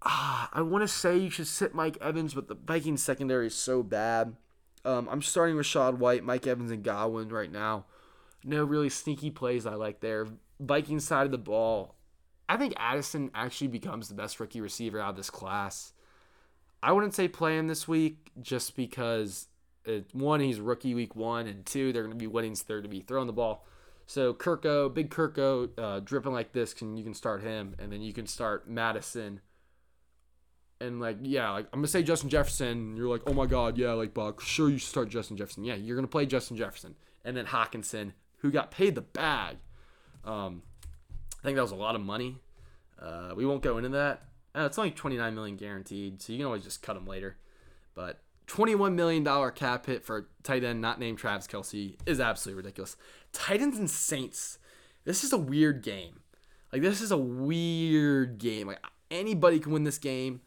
Ah, 0.01 0.49
I 0.53 0.61
want 0.61 0.83
to 0.83 0.87
say 0.87 1.17
you 1.17 1.29
should 1.29 1.47
sit 1.47 1.73
Mike 1.73 1.97
Evans, 1.99 2.33
but 2.33 2.47
the 2.47 2.55
Vikings 2.55 3.01
secondary 3.01 3.47
is 3.47 3.55
so 3.55 3.81
bad. 3.81 4.35
Um, 4.83 5.09
I'm 5.09 5.21
starting 5.21 5.55
with 5.55 5.65
Rachaad 5.65 5.97
White, 5.97 6.23
Mike 6.23 6.45
Evans, 6.45 6.71
and 6.71 6.83
Godwin 6.83 7.29
right 7.29 7.51
now. 7.51 7.85
No 8.43 8.63
really 8.63 8.89
sneaky 8.89 9.31
plays 9.31 9.65
I 9.65 9.73
like 9.73 9.99
there. 10.01 10.27
Vikings 10.59 11.05
side 11.05 11.25
of 11.25 11.31
the 11.31 11.37
ball. 11.39 11.95
I 12.47 12.57
think 12.57 12.75
Addison 12.77 13.31
actually 13.33 13.69
becomes 13.69 14.07
the 14.07 14.13
best 14.13 14.39
rookie 14.39 14.61
receiver 14.61 14.99
out 14.99 15.11
of 15.11 15.15
this 15.15 15.31
class. 15.31 15.93
I 16.83 16.91
wouldn't 16.91 17.15
say 17.15 17.27
play 17.27 17.57
him 17.57 17.67
this 17.67 17.87
week 17.87 18.31
just 18.39 18.75
because 18.75 19.47
it, 19.85 20.05
one, 20.13 20.39
he's 20.39 20.59
rookie 20.59 20.93
week 20.93 21.15
one, 21.15 21.47
and 21.47 21.65
two, 21.65 21.91
they're 21.91 22.03
going 22.03 22.13
to 22.13 22.17
be 22.17 22.27
winning, 22.27 22.53
so 22.53 22.65
they're 22.67 22.77
going 22.77 22.91
to 22.91 22.95
be 22.95 23.01
throwing 23.01 23.27
the 23.27 23.33
ball. 23.33 23.65
So 24.07 24.33
Kirko, 24.33 24.93
big 24.93 25.09
Kirko, 25.09 25.69
uh, 25.77 25.99
dripping 25.99 26.33
like 26.33 26.51
this, 26.53 26.73
can 26.73 26.95
you 26.97 27.03
can 27.03 27.13
start 27.13 27.41
him, 27.41 27.75
and 27.79 27.91
then 27.91 28.01
you 28.01 28.13
can 28.13 28.27
start 28.27 28.65
Addison. 28.77 29.41
and 30.79 30.99
like 30.99 31.17
yeah, 31.21 31.49
like 31.51 31.67
I'm 31.73 31.79
gonna 31.79 31.87
say 31.87 32.03
Justin 32.03 32.29
Jefferson. 32.29 32.95
You're 32.95 33.09
like, 33.09 33.23
oh 33.25 33.33
my 33.33 33.45
god, 33.47 33.77
yeah, 33.77 33.93
like 33.93 34.13
Bok, 34.13 34.41
sure 34.41 34.69
you 34.69 34.77
start 34.77 35.09
Justin 35.09 35.37
Jefferson. 35.37 35.63
Yeah, 35.63 35.75
you're 35.75 35.95
gonna 35.95 36.07
play 36.07 36.25
Justin 36.25 36.55
Jefferson, 36.55 36.95
and 37.23 37.35
then 37.35 37.47
Hockenson, 37.47 38.11
who 38.37 38.51
got 38.51 38.69
paid 38.71 38.93
the 38.95 39.01
bag. 39.01 39.57
Um, 40.23 40.61
I 41.41 41.43
think 41.43 41.55
that 41.55 41.61
was 41.61 41.71
a 41.71 41.75
lot 41.75 41.95
of 41.95 42.01
money. 42.01 42.37
Uh, 42.99 43.33
we 43.35 43.45
won't 43.45 43.61
go 43.61 43.77
into 43.77 43.89
that. 43.89 44.23
Uh, 44.55 44.65
it's 44.65 44.77
only 44.77 44.91
29 44.91 45.35
million 45.35 45.57
guaranteed, 45.57 46.21
so 46.21 46.31
you 46.31 46.39
can 46.39 46.45
always 46.45 46.63
just 46.63 46.81
cut 46.81 46.95
him 46.95 47.05
later. 47.05 47.37
But 47.93 48.21
21 48.47 48.95
million 48.95 49.23
dollar 49.23 49.51
cap 49.51 49.85
hit 49.85 50.03
for 50.03 50.27
tight 50.43 50.63
end 50.63 50.81
not 50.81 50.99
named 50.99 51.17
Travis 51.17 51.47
Kelce 51.47 51.95
is 52.05 52.19
absolutely 52.19 52.63
ridiculous. 52.63 52.95
Titans 53.31 53.77
and 53.77 53.89
Saints. 53.89 54.59
This 55.03 55.23
is 55.23 55.33
a 55.33 55.37
weird 55.37 55.83
game. 55.83 56.21
Like 56.71 56.81
this 56.81 57.01
is 57.01 57.11
a 57.11 57.17
weird 57.17 58.37
game. 58.37 58.67
Like 58.67 58.83
anybody 59.09 59.59
can 59.59 59.71
win 59.71 59.83
this 59.83 59.97
game. 59.97 60.41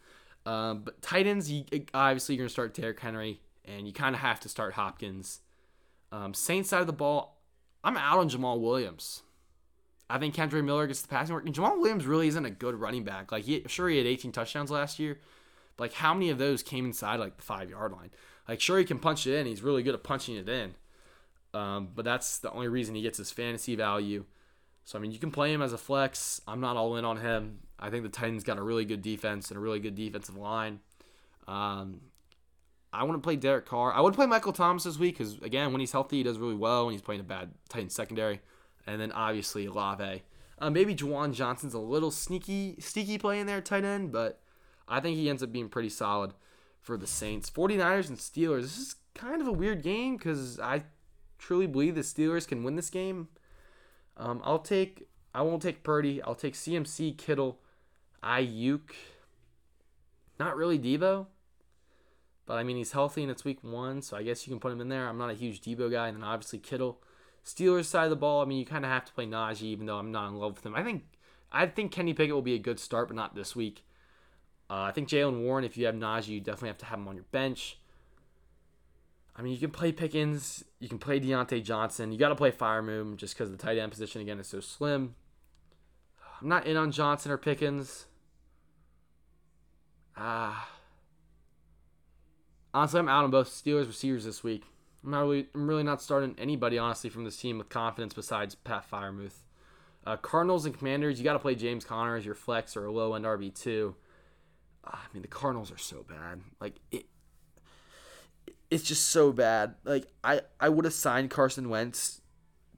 Um, 0.47 0.83
but 0.83 1.03
Titans, 1.03 1.51
you, 1.51 1.65
obviously 1.93 2.35
you're 2.35 2.45
gonna 2.45 2.51
start 2.51 2.75
Derrick 2.75 3.01
Henry, 3.01 3.41
and 3.65 3.87
you 3.87 3.93
kind 3.93 4.15
of 4.15 4.21
have 4.21 4.41
to 4.41 4.49
start 4.49 4.75
Hopkins. 4.75 5.41
Um, 6.11 6.33
Saints 6.33 6.71
side 6.71 6.81
of 6.81 6.87
the 6.87 6.93
ball, 6.93 7.39
I'm 7.85 7.97
out 7.97 8.19
on 8.19 8.29
Jamaal 8.31 8.61
Williams. 8.61 9.23
I 10.11 10.19
think 10.19 10.35
Kendre 10.35 10.65
Miller 10.65 10.87
gets 10.87 11.03
the 11.03 11.09
passing 11.09 11.35
work. 11.35 11.45
And 11.45 11.55
Jamaal 11.55 11.79
Williams 11.79 12.07
really 12.07 12.29
isn't 12.29 12.45
a 12.45 12.51
good 12.51 12.75
running 12.75 13.05
back. 13.05 13.31
Like, 13.31 13.45
he, 13.45 13.63
sure, 13.67 13.89
he 13.89 13.99
had 13.99 14.07
18 14.07 14.33
touchdowns 14.33 14.71
last 14.71 14.99
year, 14.99 15.19
like, 15.79 15.93
how 15.93 16.15
many 16.15 16.31
of 16.31 16.39
those 16.39 16.63
came 16.63 16.87
inside 16.87 17.21
like 17.21 17.37
the 17.37 17.43
five 17.43 17.71
yard 17.71 17.93
line? 17.93 18.11
Like, 18.49 18.61
sure, 18.61 18.79
he 18.79 18.85
can 18.85 18.99
punch 18.99 19.27
it 19.27 19.39
in. 19.39 19.47
He's 19.47 19.63
really 19.63 19.83
good 19.83 19.95
at 19.95 20.03
punching 20.03 20.37
it 20.37 20.49
in. 20.49 20.75
Um, 21.55 21.91
but 21.95 22.05
that's 22.05 22.39
the 22.39 22.51
only 22.51 22.69
reason 22.69 22.95
he 22.95 23.03
gets 23.03 23.19
his 23.19 23.31
fantasy 23.31 23.75
value. 23.75 24.25
So 24.85 24.99
I 24.99 25.03
mean, 25.03 25.11
you 25.11 25.19
can 25.19 25.31
play 25.31 25.53
him 25.53 25.63
as 25.63 25.73
a 25.73 25.79
flex. 25.79 26.41
I'm 26.49 26.61
not 26.61 26.77
all 26.77 26.97
in 26.97 27.05
on 27.05 27.19
him. 27.19 27.61
I 27.79 27.91
think 27.91 28.05
the 28.05 28.09
Titans 28.09 28.45
got 28.45 28.59
a 28.59 28.63
really 28.63 28.85
good 28.85 29.03
defense 29.03 29.51
and 29.51 29.57
a 29.57 29.61
really 29.61 29.81
good 29.81 29.95
defensive 29.95 30.37
line. 30.37 30.81
Um, 31.47 32.01
I 32.93 33.05
want 33.05 33.23
to 33.23 33.27
play 33.27 33.37
Derek 33.37 33.67
Carr. 33.67 33.93
I 33.93 34.01
would 34.01 34.15
play 34.15 34.27
Michael 34.27 34.53
Thomas 34.53 34.85
this 34.85 34.99
week 34.99 35.19
because 35.19 35.39
again, 35.39 35.73
when 35.73 35.81
he's 35.81 35.93
healthy, 35.93 36.19
he 36.19 36.23
does 36.23 36.39
really 36.39 36.55
well. 36.55 36.87
When 36.87 36.93
he's 36.93 37.03
playing 37.03 37.21
a 37.21 37.25
bad 37.25 37.51
Titans 37.69 37.95
secondary, 37.95 38.41
and 38.87 39.01
then 39.01 39.13
obviously 39.13 39.67
Olave. 39.67 40.23
Uh, 40.59 40.71
maybe 40.71 40.95
Juwan 40.95 41.33
Johnson's 41.33 41.75
a 41.75 41.79
little 41.79 42.11
sneaky, 42.11 42.77
sneaky 42.81 43.19
play 43.19 43.39
in 43.39 43.47
there, 43.47 43.61
tight 43.61 43.85
end, 43.85 44.11
but 44.11 44.41
I 44.89 45.01
think 45.01 45.17
he 45.17 45.29
ends 45.29 45.43
up 45.43 45.53
being 45.53 45.69
pretty 45.69 45.89
solid 45.89 46.33
for 46.81 46.97
the 46.97 47.07
Saints. 47.07 47.51
49ers 47.51 48.09
and 48.09 48.19
Steelers. 48.19 48.63
This 48.63 48.79
is 48.79 48.97
kind 49.15 49.41
of 49.41 49.49
a 49.49 49.53
weird 49.53 49.83
game 49.83 50.17
because 50.17 50.59
I 50.59 50.85
truly 51.39 51.67
believe 51.67 51.95
the 51.95 52.01
Steelers 52.03 52.47
can 52.47 52.65
win 52.65 52.77
this 52.77 52.91
game. 52.91 53.29
Um, 54.17 54.41
I'll 54.45 54.59
take. 54.59 55.09
I 55.35 55.43
won't 55.43 55.63
take 55.63 55.85
Purdy. 55.85 56.23
I'll 56.23 56.35
take 56.35 56.55
CMC, 56.55 57.17
Kittle, 57.17 57.61
Aiyuk. 58.23 58.91
Not 60.39 60.57
really 60.57 60.79
Deebo. 60.79 61.27
But 62.47 62.55
I 62.55 62.63
mean, 62.63 62.79
he's 62.79 62.93
healthy 62.93 63.23
and 63.23 63.31
it's 63.31 63.45
week 63.45 63.63
one, 63.63 64.01
so 64.01 64.17
I 64.17 64.23
guess 64.23 64.47
you 64.47 64.51
can 64.51 64.59
put 64.59 64.73
him 64.73 64.81
in 64.81 64.89
there. 64.89 65.07
I'm 65.07 65.19
not 65.19 65.31
a 65.31 65.35
huge 65.35 65.61
Deebo 65.61 65.93
guy, 65.93 66.09
and 66.09 66.17
then 66.17 66.25
obviously 66.25 66.59
Kittle. 66.59 67.03
Steelers 67.45 67.85
side 67.85 68.05
of 68.05 68.11
the 68.11 68.17
ball, 68.17 68.43
I 68.43 68.47
mean, 68.47 68.59
you 68.59 68.67
kind 68.67 68.85
of 68.85 68.91
have 68.91 69.05
to 69.07 69.13
play 69.13 69.27
Najee, 69.27 69.63
even 69.63 69.87
though 69.87 69.99
I'm 69.99 70.13
not 70.13 70.29
in 70.29 70.37
love 70.37 70.57
with 70.57 70.67
him. 70.67 70.75
I 70.75 70.83
think 70.83 71.05
I 71.53 71.67
think 71.67 71.93
Kenny 71.93 72.15
Pickett 72.15 72.35
will 72.35 72.43
be 72.43 72.55
a 72.55 72.59
good 72.59 72.81
start, 72.81 73.09
but 73.09 73.17
not 73.17 73.35
this 73.35 73.55
week. 73.55 73.85
Uh, 74.71 74.83
I 74.83 74.93
think 74.93 75.09
Jaylen 75.09 75.43
Warren, 75.43 75.65
if 75.65 75.77
you 75.77 75.87
have 75.87 75.95
Najee, 75.95 76.29
you 76.29 76.41
definitely 76.41 76.69
have 76.69 76.79
to 76.79 76.87
have 76.87 76.99
him 76.99 77.09
on 77.09 77.17
your 77.17 77.25
bench. 77.31 77.79
I 79.35 79.43
mean, 79.43 79.53
you 79.53 79.59
can 79.59 79.71
play 79.71 79.93
Pickens, 79.93 80.65
you 80.81 80.89
can 80.89 80.99
play 80.99 81.21
Diontae 81.21 81.63
Johnson. 81.63 82.13
You 82.13 82.19
got 82.19 82.31
to 82.31 82.35
play 82.35 82.51
Freiermuth 82.51 83.17
just 83.17 83.35
because 83.35 83.51
the 83.51 83.57
tight 83.57 83.79
end 83.79 83.93
position 83.93 84.21
again 84.21 84.41
is 84.41 84.49
so 84.49 84.61
slim. 84.61 85.15
I'm 86.41 86.49
not 86.49 86.67
in 86.67 86.77
on 86.77 86.91
Johnson 86.91 87.31
or 87.33 87.39
Pickens. 87.39 88.07
Ah. 90.17 90.69
Honestly, 92.75 92.99
I'm 92.99 93.09
out 93.09 93.25
on 93.25 93.31
both 93.31 93.49
Steelers 93.49 93.87
receivers 93.87 94.25
this 94.25 94.43
week. 94.43 94.65
I'm 95.05 95.13
not 95.13 95.21
really, 95.21 95.47
I'm 95.55 95.69
really 95.69 95.85
not 95.85 96.03
starting 96.03 96.35
anybody 96.37 96.77
honestly 96.77 97.09
from 97.09 97.25
this 97.25 97.37
team 97.37 97.59
with 97.59 97.69
confidence 97.69 98.15
besides 98.15 98.57
Pat 98.57 98.85
Freiermuth. 98.91 99.45
Uh, 100.05 100.17
Cardinals 100.17 100.67
and 100.67 100.77
Commanders, 100.77 101.19
you 101.19 101.25
got 101.25 101.35
to 101.35 101.39
play 101.39 101.55
James 101.55 101.85
Conner 101.85 102.17
as 102.17 102.27
your 102.27 102.35
flex 102.35 102.77
or 102.77 102.87
a 102.87 102.93
low 102.93 103.15
end 103.15 103.25
RB 103.25 103.55
two. 103.55 103.95
Uh, 103.95 104.08
Ah, 104.89 105.05
I 105.05 105.13
mean, 105.13 105.23
the 105.23 105.29
Cardinals 105.29 105.71
are 105.71 105.79
so 105.79 106.05
bad. 106.09 106.41
Like 106.61 106.77
it, 106.91 107.07
it's 108.71 108.85
just 108.85 109.11
so 109.11 109.33
bad. 109.33 109.75
Like 109.85 110.07
I, 110.25 110.43
I 110.61 110.69
would 110.69 110.85
have 110.85 110.95
signed 110.95 111.31
Carson 111.31 111.69
Wentz 111.69 112.21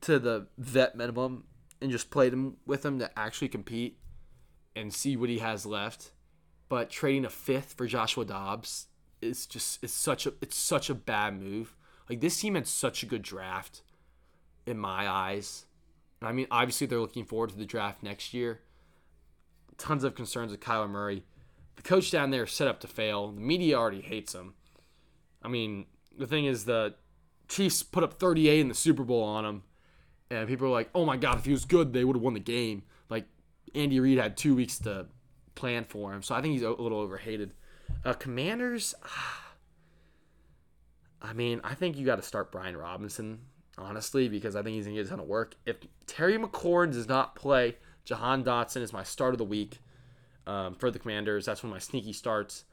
to 0.03 0.19
the 0.19 0.47
vet 0.59 0.97
minimum 0.97 1.45
and 1.81 1.91
just 1.91 2.11
played 2.11 2.33
him 2.33 2.57
with 2.67 2.85
him 2.85 2.99
to 2.99 3.19
actually 3.19 3.49
compete 3.49 3.99
and 4.77 4.93
see 4.93 5.17
what 5.17 5.29
he 5.29 5.39
has 5.39 5.67
left. 5.67 6.13
But 6.69 6.91
trading 6.91 7.25
a 7.25 7.31
fifth 7.31 7.75
for 7.77 7.87
Joshua 7.87 8.25
Dobbs 8.25 8.87
is 9.21 9.47
just 9.47 9.83
it's 9.83 9.93
such 9.93 10.27
a 10.27 10.33
it's 10.41 10.57
such 10.57 10.91
a 10.91 10.95
bad 10.95 11.41
move. 11.41 11.77
Like 12.09 12.21
this 12.21 12.41
team 12.41 12.55
had 12.55 12.67
such 12.67 13.03
a 13.03 13.07
good 13.07 13.23
draft 13.23 13.83
in 14.67 14.79
my 14.79 15.09
eyes. 15.09 15.67
I 16.23 16.33
mean, 16.33 16.47
obviously 16.51 16.87
they're 16.87 17.01
looking 17.01 17.25
forward 17.25 17.51
to 17.51 17.57
the 17.57 17.65
draft 17.65 18.03
next 18.03 18.35
year. 18.35 18.61
Tons 19.79 20.05
of 20.05 20.15
concerns 20.15 20.53
with 20.53 20.61
Kyler 20.61 20.91
Murray. 20.91 21.25
The 21.81 21.89
coach 21.89 22.11
down 22.11 22.31
there 22.31 22.43
is 22.43 22.53
set 22.53 22.69
up 22.69 22.81
to 22.81 22.87
fail. 22.87 23.33
The 23.33 23.41
media 23.41 23.79
already 23.79 24.03
hates 24.03 24.35
him. 24.35 24.53
I 25.43 25.49
mean, 25.49 25.87
the 26.17 26.27
thing 26.27 26.45
is 26.45 26.67
the 26.67 26.95
Chiefs 27.49 27.83
put 27.83 28.05
up 28.05 28.21
38 28.21 28.61
in 28.61 28.69
the 28.69 28.75
Super 28.75 29.03
Bowl 29.03 29.23
on 29.23 29.47
him, 29.47 29.63
and 30.31 30.47
people 30.47 30.67
are 30.67 30.71
like, 30.71 30.91
"Oh 30.95 31.07
my 31.07 31.17
God, 31.17 31.39
if 31.39 31.47
he 31.47 31.53
was 31.53 31.65
good, 31.65 31.95
they 31.95 32.05
would 32.05 32.17
have 32.17 32.23
won 32.23 32.35
the 32.35 32.41
game." 32.41 32.83
Like 33.09 33.25
Andy 33.75 33.99
Reid 33.99 34.19
had 34.19 34.37
two 34.37 34.55
weeks 34.55 34.79
to 34.81 35.07
plan 35.55 35.87
for 35.87 36.13
him, 36.13 36.23
so 36.23 36.35
I 36.35 36.43
think 36.43 36.53
he's 36.53 36.63
a 36.63 36.71
little 36.71 36.99
overhated. 36.99 37.55
Uh, 38.05 38.13
commanders, 38.13 38.95
I 41.23 41.33
mean, 41.33 41.63
I 41.65 41.75
think 41.75 41.97
you 41.97 42.05
got 42.05 42.17
to 42.17 42.23
start 42.23 42.53
Brian 42.53 42.77
Robinson 42.77 43.41
honestly 43.79 44.29
because 44.29 44.55
I 44.55 44.63
think 44.63 44.75
he's 44.75 44.85
gonna 44.85 44.97
get 44.97 45.07
a 45.07 45.09
ton 45.09 45.21
of 45.21 45.27
work. 45.27 45.55
If 45.65 45.79
Terry 46.07 46.37
McLaurin 46.37 46.93
does 46.93 47.09
not 47.09 47.37
play, 47.37 47.79
Jahan 48.05 48.45
Dotson 48.45 48.83
is 48.83 48.93
my 48.93 49.03
start 49.03 49.33
of 49.33 49.39
the 49.39 49.45
week 49.47 49.79
um, 50.47 50.75
for 50.75 50.91
the 50.91 50.99
Commanders. 50.99 51.47
That's 51.47 51.63
when 51.63 51.73
my 51.73 51.79
sneaky 51.79 52.13
starts. 52.13 52.65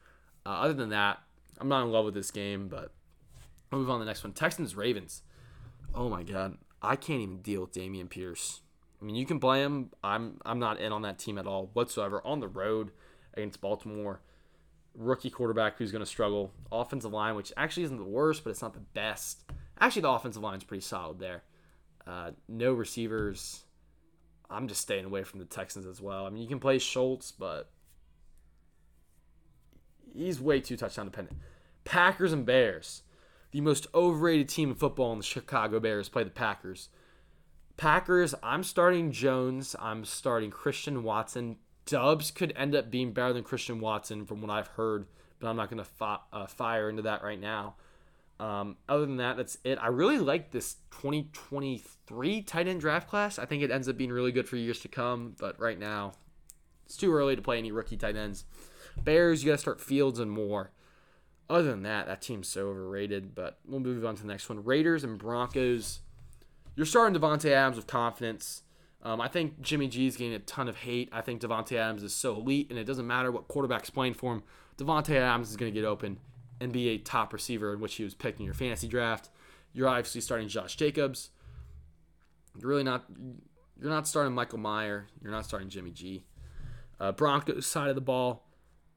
Uh, 0.45 0.49
other 0.49 0.73
than 0.73 0.89
that, 0.89 1.19
I'm 1.59 1.67
not 1.67 1.83
in 1.83 1.91
love 1.91 2.05
with 2.05 2.13
this 2.13 2.31
game, 2.31 2.67
but 2.67 2.91
I'll 3.71 3.79
move 3.79 3.89
on 3.89 3.99
to 3.99 4.05
the 4.05 4.09
next 4.09 4.23
one. 4.23 4.33
Texans 4.33 4.75
Ravens. 4.75 5.23
Oh 5.93 6.09
my 6.09 6.23
god, 6.23 6.57
I 6.81 6.95
can't 6.95 7.21
even 7.21 7.41
deal 7.41 7.61
with 7.61 7.73
Dameon 7.73 8.09
Pierce. 8.09 8.61
I 9.01 9.05
mean, 9.05 9.15
you 9.15 9.25
can 9.25 9.39
play 9.39 9.61
him. 9.61 9.91
I'm 10.03 10.39
I'm 10.45 10.59
not 10.59 10.79
in 10.79 10.91
on 10.91 11.01
that 11.03 11.19
team 11.19 11.37
at 11.37 11.47
all 11.47 11.69
whatsoever. 11.73 12.21
On 12.25 12.39
the 12.39 12.47
road 12.47 12.91
against 13.33 13.61
Baltimore, 13.61 14.21
rookie 14.95 15.29
quarterback 15.29 15.77
who's 15.77 15.91
going 15.91 16.03
to 16.03 16.05
struggle. 16.05 16.51
Offensive 16.71 17.13
line, 17.13 17.35
which 17.35 17.53
actually 17.57 17.83
isn't 17.83 17.97
the 17.97 18.03
worst, 18.03 18.43
but 18.43 18.49
it's 18.51 18.61
not 18.61 18.73
the 18.73 18.79
best. 18.79 19.43
Actually, 19.79 20.03
the 20.03 20.09
offensive 20.09 20.41
line's 20.41 20.63
pretty 20.63 20.81
solid 20.81 21.19
there. 21.19 21.43
Uh, 22.05 22.31
no 22.47 22.73
receivers. 22.73 23.63
I'm 24.49 24.67
just 24.67 24.81
staying 24.81 25.05
away 25.05 25.23
from 25.23 25.39
the 25.39 25.45
Texans 25.45 25.85
as 25.85 26.01
well. 26.01 26.25
I 26.25 26.29
mean, 26.29 26.41
you 26.41 26.47
can 26.47 26.59
play 26.59 26.79
Schultz, 26.79 27.31
but 27.31 27.69
he's 30.13 30.39
way 30.39 30.61
too 30.61 30.77
touchdown 30.77 31.05
dependent. 31.05 31.37
Packers 31.83 32.33
and 32.33 32.45
Bears. 32.45 33.03
The 33.51 33.61
most 33.61 33.87
overrated 33.95 34.49
team 34.49 34.69
in 34.69 34.75
football 34.75 35.13
in 35.13 35.19
the 35.19 35.23
Chicago 35.23 35.79
Bears 35.79 36.09
play 36.09 36.23
the 36.23 36.29
Packers. 36.29 36.89
Packers, 37.77 38.33
I'm 38.41 38.63
starting 38.63 39.11
Jones. 39.11 39.75
I'm 39.79 40.03
starting 40.03 40.51
Christian 40.51 41.03
Watson. 41.03 41.57
Doubs 41.85 42.31
could 42.31 42.51
end 42.55 42.75
up 42.75 42.91
being 42.91 43.13
better 43.13 43.33
than 43.33 43.43
Christian 43.43 43.79
Watson 43.79 44.25
from 44.25 44.41
what 44.41 44.49
I've 44.49 44.67
heard, 44.67 45.07
but 45.39 45.47
I'm 45.47 45.55
not 45.55 45.69
going 45.69 45.77
to 45.77 45.85
fi- 45.85 46.19
uh, 46.33 46.47
fire 46.47 46.89
into 46.89 47.03
that 47.03 47.23
right 47.23 47.39
now. 47.39 47.75
Um, 48.39 48.77
other 48.87 49.05
than 49.05 49.17
that, 49.17 49.37
that's 49.37 49.57
it. 49.63 49.79
I 49.81 49.87
really 49.87 50.19
like 50.19 50.51
this 50.51 50.75
2023 50.91 52.41
tight 52.43 52.67
end 52.67 52.81
draft 52.81 53.09
class. 53.09 53.39
I 53.39 53.45
think 53.45 53.63
it 53.63 53.71
ends 53.71 53.89
up 53.89 53.97
being 53.97 54.11
really 54.11 54.31
good 54.31 54.47
for 54.47 54.57
years 54.57 54.79
to 54.81 54.87
come, 54.87 55.35
but 55.39 55.59
right 55.59 55.79
now, 55.79 56.13
it's 56.85 56.97
too 56.97 57.13
early 57.13 57.35
to 57.35 57.41
play 57.41 57.57
any 57.57 57.71
rookie 57.71 57.97
tight 57.97 58.15
ends. 58.15 58.45
Bears, 59.03 59.43
you 59.43 59.49
got 59.49 59.55
to 59.55 59.61
start 59.61 59.81
Fields 59.81 60.19
and 60.19 60.31
Moore. 60.31 60.71
Other 61.49 61.71
than 61.71 61.83
that, 61.83 62.07
that 62.07 62.21
team's 62.21 62.47
so 62.47 62.67
overrated, 62.67 63.33
but 63.33 63.59
we'll 63.65 63.79
move 63.79 64.05
on 64.05 64.15
to 64.15 64.21
the 64.21 64.27
next 64.27 64.49
one. 64.49 64.63
Raiders 64.63 65.03
and 65.03 65.17
Broncos. 65.17 66.01
You're 66.75 66.85
starting 66.85 67.19
Davante 67.19 67.51
Adams 67.51 67.77
with 67.77 67.87
confidence. 67.87 68.63
Um, 69.01 69.21
I 69.21 69.27
think 69.27 69.61
Jimmy 69.61 69.87
G 69.87 70.07
is 70.07 70.17
getting 70.17 70.33
a 70.33 70.39
ton 70.39 70.67
of 70.67 70.77
hate. 70.77 71.09
I 71.11 71.21
think 71.21 71.41
Davante 71.41 71.77
Adams 71.77 72.03
is 72.03 72.13
so 72.13 72.35
elite, 72.35 72.69
and 72.69 72.77
it 72.77 72.83
doesn't 72.83 73.07
matter 73.07 73.31
what 73.31 73.47
quarterback's 73.47 73.89
playing 73.89 74.15
for 74.15 74.33
him. 74.33 74.43
Davante 74.77 75.15
Adams 75.15 75.49
is 75.49 75.55
going 75.55 75.73
to 75.73 75.79
get 75.79 75.87
open 75.87 76.19
and 76.59 76.71
be 76.71 76.89
a 76.89 76.97
top 76.97 77.33
receiver 77.33 77.73
in 77.73 77.79
which 77.79 77.95
he 77.95 78.03
was 78.03 78.13
picked 78.13 78.39
in 78.39 78.45
your 78.45 78.53
fantasy 78.53 78.87
draft. 78.87 79.29
You're 79.73 79.87
obviously 79.87 80.21
starting 80.21 80.47
Josh 80.47 80.75
Jacobs. 80.75 81.29
You're 82.59 82.69
really 82.69 82.83
not. 82.83 83.05
You're 83.79 83.91
not 83.91 84.07
starting 84.07 84.33
Michael 84.33 84.57
Mayer. 84.57 85.07
You're 85.21 85.31
not 85.31 85.45
starting 85.45 85.69
Jimmy 85.69 85.91
G. 85.91 86.25
Uh, 86.99 87.11
Broncos 87.11 87.67
side 87.67 87.89
of 87.89 87.95
the 87.95 88.01
ball. 88.01 88.47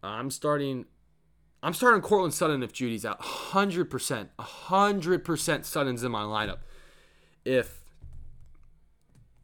I'm 0.02 0.30
starting. 0.30 0.86
I'm 1.62 1.74
starting 1.74 2.00
Courtland 2.00 2.32
Sutton 2.32 2.62
if 2.62 2.72
Jeudy's 2.72 3.04
out. 3.04 3.20
100%. 3.20 4.28
100% 4.38 5.64
Sutton's 5.66 6.02
in 6.02 6.10
my 6.10 6.22
lineup. 6.22 6.60
If 7.44 7.80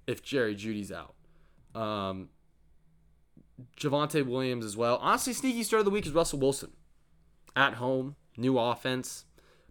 if 0.06 0.22
Jerry 0.22 0.54
Jeudy's 0.54 0.92
out. 0.92 1.14
Um, 1.74 2.30
Javonte 3.78 4.24
Williams 4.24 4.64
as 4.64 4.76
well. 4.76 4.98
Honestly, 5.02 5.32
sneaky 5.32 5.62
start 5.62 5.80
of 5.80 5.84
the 5.84 5.90
week 5.90 6.06
is 6.06 6.12
Russell 6.12 6.38
Wilson. 6.38 6.72
At 7.56 7.74
home, 7.74 8.16
new 8.36 8.58
offense, 8.58 9.24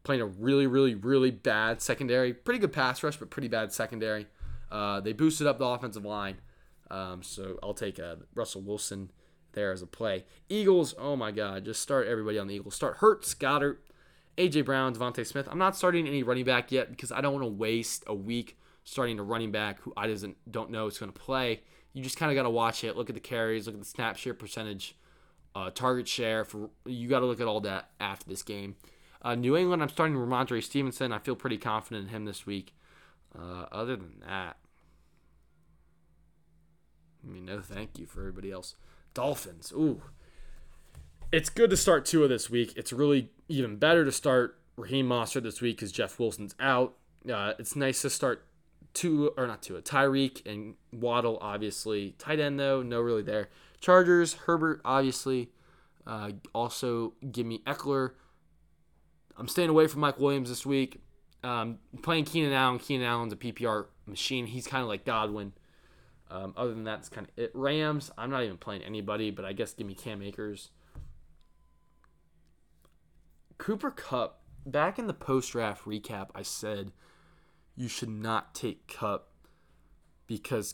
playing 0.03 0.21
a 0.21 0.25
really, 0.25 0.67
really, 0.67 0.95
really 0.95 1.31
bad 1.31 1.81
secondary. 1.81 2.33
Pretty 2.33 2.59
good 2.59 2.73
pass 2.73 3.03
rush, 3.03 3.17
but 3.17 3.29
pretty 3.29 3.47
bad 3.47 3.71
secondary. 3.71 4.27
Uh, 4.71 4.99
they 4.99 5.13
boosted 5.13 5.47
up 5.47 5.59
the 5.59 5.65
offensive 5.65 6.03
line. 6.03 6.37
Um, 6.89 7.23
so 7.23 7.57
I'll 7.63 7.73
take 7.73 7.99
uh, 7.99 8.15
Russell 8.33 8.61
Wilson 8.61 9.11
there 9.53 9.71
as 9.71 9.81
a 9.81 9.87
play. 9.87 10.25
Eagles, 10.49 10.93
oh 10.97 11.15
my 11.15 11.31
God, 11.31 11.65
just 11.65 11.81
start 11.81 12.07
everybody 12.07 12.37
on 12.37 12.47
the 12.47 12.55
Eagles. 12.55 12.75
Start 12.75 12.97
Hurts, 12.97 13.33
Goedert, 13.33 13.77
AJ 14.37 14.65
Brown, 14.65 14.93
DeVonta 14.93 15.25
Smith. 15.25 15.47
I'm 15.49 15.57
not 15.57 15.75
starting 15.75 16.07
any 16.07 16.23
running 16.23 16.45
back 16.45 16.71
yet 16.71 16.89
because 16.89 17.11
I 17.11 17.21
don't 17.21 17.33
want 17.33 17.43
to 17.45 17.51
waste 17.51 18.03
a 18.07 18.13
week 18.13 18.57
starting 18.83 19.17
a 19.17 19.23
running 19.23 19.51
back 19.51 19.81
who 19.81 19.93
I 19.97 20.07
doesn't 20.07 20.37
don't 20.49 20.69
know 20.69 20.87
is 20.87 20.97
going 20.97 21.11
to 21.11 21.19
play. 21.19 21.61
You 21.93 22.03
just 22.03 22.17
kind 22.17 22.31
of 22.31 22.35
got 22.35 22.43
to 22.43 22.49
watch 22.49 22.83
it, 22.83 22.95
look 22.95 23.09
at 23.09 23.15
the 23.15 23.21
carries, 23.21 23.65
look 23.65 23.75
at 23.75 23.81
the 23.81 23.87
snap 23.87 24.17
share 24.17 24.33
percentage, 24.33 24.95
uh, 25.55 25.71
target 25.71 26.07
share. 26.07 26.45
For 26.45 26.69
you 26.85 27.07
got 27.07 27.21
to 27.21 27.25
look 27.25 27.39
at 27.39 27.47
all 27.47 27.61
that 27.61 27.89
after 27.99 28.29
this 28.29 28.43
game. 28.43 28.75
Uh, 29.21 29.33
New 29.33 29.57
England, 29.57 29.81
I'm 29.81 29.89
starting 29.89 30.15
Rhamondre 30.15 30.61
Stevenson. 30.63 31.11
I 31.11 31.17
feel 31.17 31.35
pretty 31.35 31.57
confident 31.57 32.07
in 32.07 32.09
him 32.09 32.25
this 32.25 32.45
week. 32.45 32.75
Uh, 33.37 33.65
other 33.71 33.95
than 33.95 34.21
that, 34.27 34.57
I 37.23 37.31
mean, 37.31 37.45
no 37.45 37.59
thank 37.59 37.97
you 37.97 38.05
for 38.05 38.19
everybody 38.19 38.51
else. 38.51 38.75
Dolphins, 39.13 39.73
ooh. 39.75 40.01
It's 41.31 41.49
good 41.49 41.71
to 41.71 41.77
start 41.77 42.05
two 42.05 42.23
of 42.23 42.29
this 42.29 42.49
week. 42.49 42.73
It's 42.77 42.93
really 42.93 43.29
even 43.49 43.77
better 43.77 44.05
to 44.05 44.11
start 44.11 44.59
Raheem 44.77 45.09
Mostert 45.09 45.43
this 45.43 45.59
week 45.59 45.77
because 45.77 45.91
Jeff 45.91 46.19
Wilson's 46.19 46.53
out. 46.59 46.95
Uh, 47.29 47.53
it's 47.57 47.75
nice 47.75 48.03
to 48.03 48.09
start 48.09 48.45
two 48.93 49.31
or 49.35 49.47
not 49.47 49.61
Tua, 49.61 49.81
Tyreek 49.81 50.45
and 50.45 50.75
Waddle, 50.91 51.37
obviously. 51.41 52.15
Tight 52.17 52.39
end, 52.39 52.59
though, 52.59 52.83
no 52.83 53.01
really 53.01 53.23
there. 53.23 53.49
Chargers, 53.85 54.33
Herbert, 54.33 54.81
obviously. 54.83 55.51
Uh, 56.07 56.31
also, 56.53 57.13
give 57.31 57.45
me 57.45 57.61
Ekeler. 57.67 58.13
I'm 59.37 59.47
staying 59.47 59.69
away 59.69 59.85
from 59.85 60.01
Mike 60.01 60.19
Williams 60.19 60.49
this 60.49 60.65
week. 60.65 61.03
Um, 61.43 61.77
playing 62.01 62.25
Keenan 62.25 62.51
Allen. 62.51 62.79
Keenan 62.79 63.05
Allen's 63.05 63.33
a 63.33 63.35
PPR 63.35 63.85
machine. 64.07 64.47
He's 64.47 64.65
kind 64.65 64.81
of 64.81 64.87
like 64.87 65.05
Godwin. 65.05 65.53
Um, 66.31 66.55
other 66.57 66.73
than 66.73 66.85
that, 66.85 66.97
it's 66.97 67.09
kind 67.09 67.27
of 67.27 67.33
it. 67.37 67.51
Rams, 67.53 68.09
I'm 68.17 68.31
not 68.31 68.43
even 68.43 68.57
playing 68.57 68.81
anybody, 68.81 69.29
but 69.29 69.45
I 69.45 69.53
guess 69.53 69.75
give 69.75 69.85
me 69.85 69.93
Cam 69.93 70.23
Akers. 70.23 70.71
Cooper 73.59 73.91
Kupp, 73.91 74.41
back 74.65 74.97
in 74.97 75.05
the 75.05 75.13
post 75.13 75.51
draft 75.51 75.85
recap, 75.85 76.29
I 76.33 76.41
said 76.41 76.91
you 77.75 77.87
should 77.87 78.09
not 78.09 78.55
take 78.55 78.87
Kupp 78.87 79.29
because 80.25 80.73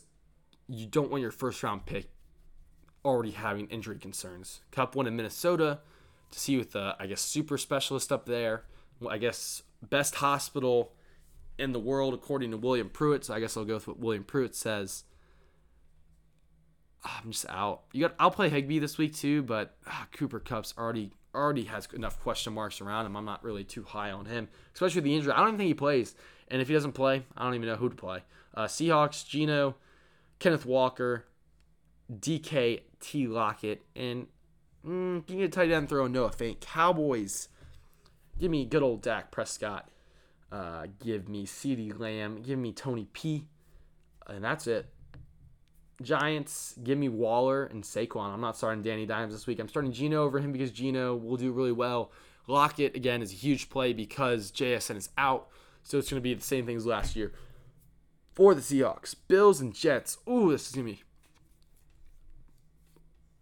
you 0.66 0.86
don't 0.86 1.10
want 1.10 1.20
your 1.20 1.30
first 1.30 1.62
round 1.62 1.84
pick 1.84 2.08
already 3.04 3.32
having 3.32 3.66
injury 3.68 3.98
concerns. 3.98 4.60
Kupp 4.70 4.94
went 4.94 5.08
in 5.08 5.16
Minnesota 5.16 5.80
to 6.30 6.38
see 6.38 6.56
with 6.56 6.72
the, 6.72 6.96
I 6.98 7.06
guess, 7.06 7.20
super 7.20 7.58
specialist 7.58 8.12
up 8.12 8.26
there. 8.26 8.64
I 9.08 9.18
guess 9.18 9.62
best 9.82 10.16
hospital 10.16 10.92
in 11.58 11.72
the 11.72 11.80
world 11.80 12.14
according 12.14 12.50
to 12.52 12.56
William 12.56 12.88
Pruitt. 12.88 13.24
So 13.24 13.34
I 13.34 13.40
guess 13.40 13.56
I'll 13.56 13.64
go 13.64 13.74
with 13.74 13.88
what 13.88 13.98
William 13.98 14.24
Pruitt 14.24 14.54
says. 14.54 15.04
I'm 17.04 17.32
just 17.32 17.46
out. 17.48 17.82
You 17.92 18.02
got. 18.02 18.14
I'll 18.18 18.30
play 18.30 18.48
Higbee 18.48 18.78
this 18.78 18.96
week 18.96 19.14
too, 19.14 19.42
but 19.42 19.76
ah, 19.86 20.06
Cooper 20.12 20.38
Kupp's 20.38 20.72
already 20.78 21.10
already 21.34 21.64
has 21.64 21.88
enough 21.94 22.20
question 22.20 22.52
marks 22.52 22.80
around 22.80 23.06
him. 23.06 23.16
I'm 23.16 23.24
not 23.24 23.42
really 23.42 23.64
too 23.64 23.82
high 23.82 24.12
on 24.12 24.26
him, 24.26 24.48
especially 24.74 24.98
with 24.98 25.04
the 25.04 25.16
injury. 25.16 25.32
I 25.32 25.38
don't 25.38 25.48
even 25.48 25.58
think 25.58 25.68
he 25.68 25.74
plays, 25.74 26.14
and 26.48 26.62
if 26.62 26.68
he 26.68 26.74
doesn't 26.74 26.92
play, 26.92 27.24
I 27.36 27.44
don't 27.44 27.54
even 27.54 27.66
know 27.66 27.76
who 27.76 27.88
to 27.88 27.96
play. 27.96 28.22
Uh, 28.54 28.66
Seahawks, 28.66 29.26
Geno, 29.26 29.76
Kenneth 30.38 30.64
Walker, 30.66 31.24
DK, 32.12 32.82
T 33.02 33.26
Lockett, 33.26 33.82
and 33.94 34.26
mm, 34.86 35.26
give 35.26 35.36
me 35.36 35.44
a 35.44 35.48
tight 35.48 35.70
end 35.70 35.90
throw 35.90 36.06
Noah 36.06 36.30
Fant. 36.30 36.60
Cowboys, 36.60 37.48
give 38.38 38.50
me 38.50 38.64
good 38.64 38.82
old 38.82 39.02
Dak 39.02 39.30
Prescott. 39.30 39.90
Uh, 40.50 40.86
give 41.02 41.28
me 41.28 41.46
CeeDee 41.46 41.98
Lamb. 41.98 42.42
Give 42.42 42.58
me 42.58 42.72
Tony 42.72 43.08
P. 43.12 43.46
And 44.26 44.44
that's 44.44 44.66
it. 44.66 44.86
Giants, 46.02 46.74
give 46.82 46.98
me 46.98 47.08
Waller 47.08 47.64
and 47.64 47.82
Saquon. 47.82 48.32
I'm 48.32 48.40
not 48.40 48.56
starting 48.56 48.82
Danny 48.82 49.06
Dimes 49.06 49.32
this 49.32 49.46
week. 49.46 49.58
I'm 49.58 49.68
starting 49.68 49.92
Geno 49.92 50.24
over 50.24 50.40
him 50.40 50.52
because 50.52 50.70
Geno 50.70 51.16
will 51.16 51.36
do 51.36 51.52
really 51.52 51.72
well. 51.72 52.12
Lockett, 52.46 52.94
again, 52.94 53.22
is 53.22 53.32
a 53.32 53.36
huge 53.36 53.70
play 53.70 53.92
because 53.92 54.52
JSN 54.52 54.96
is 54.96 55.08
out. 55.16 55.48
So 55.82 55.98
it's 55.98 56.10
going 56.10 56.20
to 56.20 56.22
be 56.22 56.34
the 56.34 56.42
same 56.42 56.66
thing 56.66 56.76
as 56.76 56.86
last 56.86 57.16
year 57.16 57.32
for 58.34 58.54
the 58.54 58.60
Seahawks. 58.60 59.14
Bills 59.28 59.60
and 59.60 59.74
Jets. 59.74 60.18
Ooh, 60.28 60.50
this 60.50 60.68
is 60.68 60.74
going 60.74 60.86
to 60.86 60.92
be 60.92 61.02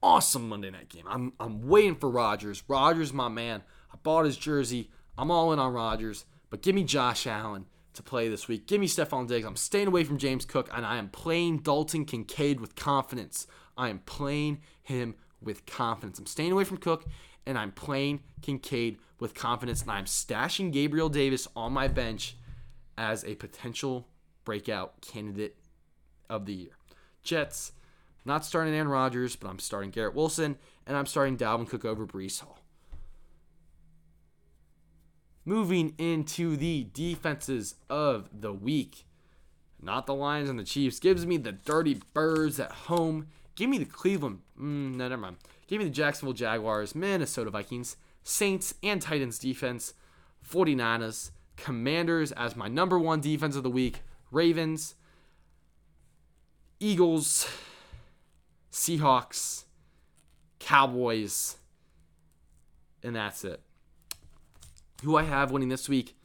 awesome 0.03 0.49
Monday 0.49 0.71
night 0.71 0.89
game. 0.89 1.05
I'm, 1.09 1.33
I'm 1.41 1.69
waiting 1.69 1.97
for 1.97 2.11
Rodgers. 2.11 2.63
Rodgers, 2.69 3.13
my 3.13 3.29
man. 3.29 3.63
I 3.93 3.97
bought 4.03 4.25
his 4.25 4.37
jersey. 4.37 4.91
I'm 5.19 5.31
all 5.31 5.53
in 5.53 5.59
on 5.59 5.73
Rodgers. 5.73 6.25
But 6.49 6.63
give 6.63 6.75
me 6.75 6.85
Josh 6.85 7.27
Allen 7.27 7.67
to 7.95 8.03
play 8.03 8.29
this 8.29 8.49
week. 8.49 8.67
Give 8.67 8.81
me 8.81 8.89
Stefon 8.89 9.29
Diggs. 9.29 9.47
I'm 9.47 9.57
staying 9.57 9.89
away 9.89 10.05
from 10.05 10.19
James 10.19 10.45
Cook, 10.45 10.69
and 10.75 10.87
I 10.87 10.97
am 10.97 11.09
playing 11.09 11.59
Dalton 11.59 12.05
Kincaid 12.05 12.61
with 12.61 12.75
confidence. 12.75 13.47
I 13.77 13.89
am 13.89 14.01
playing 14.01 14.61
him 14.83 15.15
with 15.41 15.67
confidence. 15.67 16.19
I'm 16.19 16.27
staying 16.27 16.53
away 16.53 16.65
from 16.65 16.79
Cook, 16.79 17.05
and 17.47 17.59
I'm 17.59 17.73
playing 17.73 18.21
Kincaid 18.43 18.99
with 19.19 19.35
confidence, 19.35 19.83
and 19.83 19.91
I'm 19.91 20.05
stashing 20.05 20.73
Gabriel 20.73 21.09
Davis 21.09 21.49
on 21.57 21.73
my 21.73 21.89
bench 21.89 22.37
as 22.97 23.25
a 23.25 23.35
potential 23.35 24.09
breakout 24.45 25.01
candidate 25.01 25.57
of 26.29 26.47
the 26.47 26.55
year. 26.55 26.73
Jets, 27.23 27.73
not 28.25 28.45
starting 28.45 28.75
Aaron 28.75 28.89
Rodgers, 28.89 29.37
but 29.37 29.49
I'm 29.49 29.59
starting 29.59 29.91
Garrett 29.91 30.15
Wilson, 30.15 30.57
and 30.87 30.97
I'm 30.97 31.07
starting 31.07 31.37
Dalvin 31.37 31.69
Cook 31.69 31.85
over 31.85 32.07
Breece 32.07 32.41
Hall. 32.41 32.59
Moving 35.45 35.95
into 35.99 36.57
the 36.57 36.87
defenses 36.93 37.77
of 37.89 38.29
the 38.33 38.53
week. 38.53 39.07
Not 39.83 40.07
the 40.07 40.15
Lions 40.15 40.51
and 40.51 40.59
the 40.59 40.65
Chiefs. 40.65 41.01
Gives 41.01 41.27
me 41.27 41.39
the 41.39 41.53
Dirty 41.53 42.01
Birds 42.13 42.61
at 42.61 42.71
home. 42.71 43.29
Give 43.57 43.71
me 43.71 43.79
the 43.79 43.87
Cleveland. 43.87 44.41
Mm, 44.59 44.97
no, 44.97 45.09
never 45.09 45.17
mind. 45.17 45.37
Give 45.67 45.79
me 45.79 45.85
the 45.85 45.91
Jacksonville 45.91 46.35
Jaguars, 46.35 46.95
Minnesota 46.95 47.51
Vikings, 47.51 47.97
Saints, 48.23 48.75
and 48.83 49.01
Titans 49.01 49.39
defense. 49.39 49.95
49ers, 50.49 51.31
Commanders 51.57 52.33
as 52.33 52.57
my 52.57 52.69
number 52.69 52.99
one 52.99 53.21
defense 53.21 53.57
of 53.57 53.63
the 53.63 53.71
week. 53.71 54.03
Ravens, 54.31 54.95
Eagles, 56.79 57.47
Seahawks, 58.71 59.65
Cowboys, 60.59 61.57
and 63.03 63.17
that's 63.17 63.45
it. 63.45 63.61
Who 65.03 65.17
I 65.17 65.25
have 65.25 65.51
winning 65.51 65.71
this 65.71 65.89
week? 65.89 66.17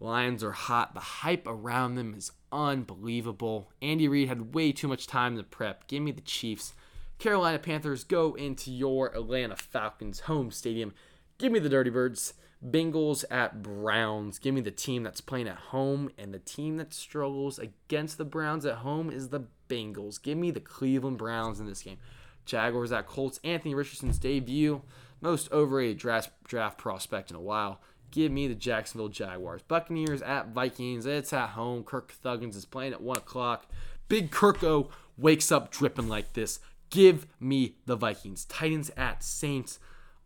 Lions 0.00 0.44
are 0.44 0.52
hot. 0.52 0.94
The 0.94 1.00
hype 1.00 1.46
around 1.46 1.94
them 1.94 2.14
is 2.14 2.32
unbelievable. 2.52 3.70
Andy 3.82 4.08
Reid 4.08 4.28
had 4.28 4.54
way 4.54 4.72
too 4.72 4.88
much 4.88 5.06
time 5.06 5.36
to 5.36 5.42
prep. 5.42 5.86
Give 5.86 6.02
me 6.02 6.12
the 6.12 6.20
Chiefs. 6.20 6.74
Carolina 7.18 7.58
Panthers 7.58 8.04
go 8.04 8.34
into 8.34 8.70
your 8.70 9.14
Atlanta 9.14 9.56
Falcons 9.56 10.20
home 10.20 10.50
stadium. 10.50 10.94
Give 11.38 11.52
me 11.52 11.58
the 11.58 11.68
Dirty 11.68 11.90
Birds. 11.90 12.34
Bengals 12.64 13.24
at 13.30 13.62
Browns. 13.62 14.38
Give 14.38 14.54
me 14.54 14.60
the 14.60 14.70
team 14.70 15.02
that's 15.02 15.20
playing 15.20 15.48
at 15.48 15.56
home, 15.56 16.10
and 16.16 16.32
the 16.32 16.38
team 16.38 16.76
that 16.78 16.94
struggles 16.94 17.58
against 17.58 18.16
the 18.16 18.24
Browns 18.24 18.64
at 18.64 18.76
home 18.76 19.10
is 19.10 19.28
the 19.28 19.44
Bengals. 19.68 20.22
Give 20.22 20.38
me 20.38 20.50
the 20.50 20.60
Cleveland 20.60 21.18
Browns 21.18 21.60
in 21.60 21.66
this 21.66 21.82
game. 21.82 21.98
Jaguars 22.44 22.92
at 22.92 23.06
Colts. 23.06 23.40
Anthony 23.44 23.74
Richardson's 23.74 24.18
debut 24.18 24.82
most 25.24 25.50
overrated 25.50 25.98
draft, 25.98 26.30
draft 26.44 26.78
prospect 26.78 27.30
in 27.30 27.36
a 27.36 27.40
while. 27.40 27.80
Give 28.10 28.30
me 28.30 28.46
the 28.46 28.54
Jacksonville 28.54 29.08
Jaguars. 29.08 29.62
Buccaneers 29.62 30.22
at 30.22 30.48
Vikings. 30.48 31.06
It's 31.06 31.32
at 31.32 31.50
home. 31.50 31.82
Kirk 31.82 32.14
Thuggins 32.22 32.54
is 32.54 32.64
playing 32.64 32.92
at 32.92 33.00
1 33.00 33.16
o'clock. 33.16 33.66
Big 34.06 34.30
Kirko 34.30 34.90
wakes 35.16 35.50
up 35.50 35.72
dripping 35.72 36.08
like 36.08 36.34
this. 36.34 36.60
Give 36.90 37.26
me 37.40 37.76
the 37.86 37.96
Vikings. 37.96 38.44
Titans 38.44 38.90
at 38.96 39.24
Saints. 39.24 39.80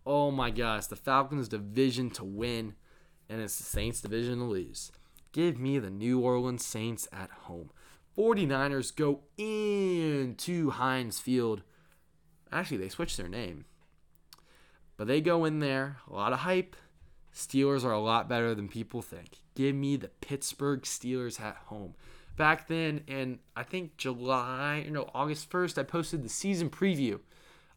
Oh 0.05 0.31
my 0.31 0.51
gosh. 0.51 0.87
The 0.87 0.97
Falcons 0.97 1.49
division 1.49 2.11
to 2.11 2.25
win, 2.25 2.75
and 3.31 3.41
it's 3.41 3.57
the 3.57 3.65
Saints 3.65 4.03
division 4.03 4.41
to 4.41 4.45
lose. 4.45 4.93
Give 5.33 5.59
me 5.59 5.79
the 5.79 5.91
New 5.91 6.21
Orleans 6.21 6.67
Saints 6.67 7.09
at 7.13 7.31
home. 7.31 7.71
49ers 8.19 8.95
go 8.95 9.21
into 9.37 10.71
Heinz 10.71 11.21
Field. 11.21 11.63
Actually, 12.51 12.79
they 12.79 12.89
switched 12.89 13.17
their 13.17 13.29
name. 13.29 13.65
But 14.97 15.07
they 15.07 15.21
go 15.21 15.45
in 15.45 15.61
there, 15.61 15.99
a 16.11 16.15
lot 16.15 16.33
of 16.33 16.41
hype. 16.41 16.75
Steelers 17.33 17.85
are 17.85 17.93
a 17.93 18.01
lot 18.01 18.29
better 18.29 18.57
than 18.57 18.67
people 18.67 19.03
think. 19.03 19.39
Give 19.55 19.75
me 19.77 19.95
the 19.95 20.09
Pittsburgh 20.09 20.83
Steelers 20.83 21.41
at 21.41 21.57
home. 21.67 21.95
Back 22.37 22.67
then, 22.67 23.03
in 23.07 23.39
I 23.55 23.63
think 23.63 23.97
July, 23.97 24.85
know, 24.91 25.09
August 25.15 25.49
1st, 25.51 25.79
I 25.79 25.85
posted 25.85 26.25
the 26.25 26.29
season 26.29 26.71
preview. 26.71 27.21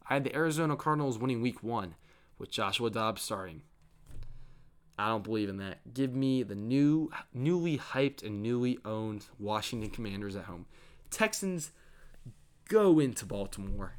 I 0.08 0.14
had 0.14 0.24
the 0.24 0.34
Arizona 0.34 0.74
Cardinals 0.74 1.18
winning 1.18 1.40
week 1.40 1.62
one 1.62 1.94
with 2.38 2.50
Joshua 2.50 2.90
Dobbs 2.90 3.22
starting. 3.22 3.62
I 4.98 5.08
don't 5.08 5.24
believe 5.24 5.48
in 5.48 5.56
that. 5.58 5.94
Give 5.94 6.14
me 6.14 6.42
the 6.42 6.54
new, 6.54 7.10
newly 7.32 7.78
hyped 7.78 8.22
and 8.22 8.42
newly 8.42 8.78
owned 8.84 9.26
Washington 9.38 9.90
Commanders 9.90 10.36
at 10.36 10.44
home. 10.44 10.66
Texans 11.10 11.72
go 12.68 12.98
into 12.98 13.26
Baltimore 13.26 13.94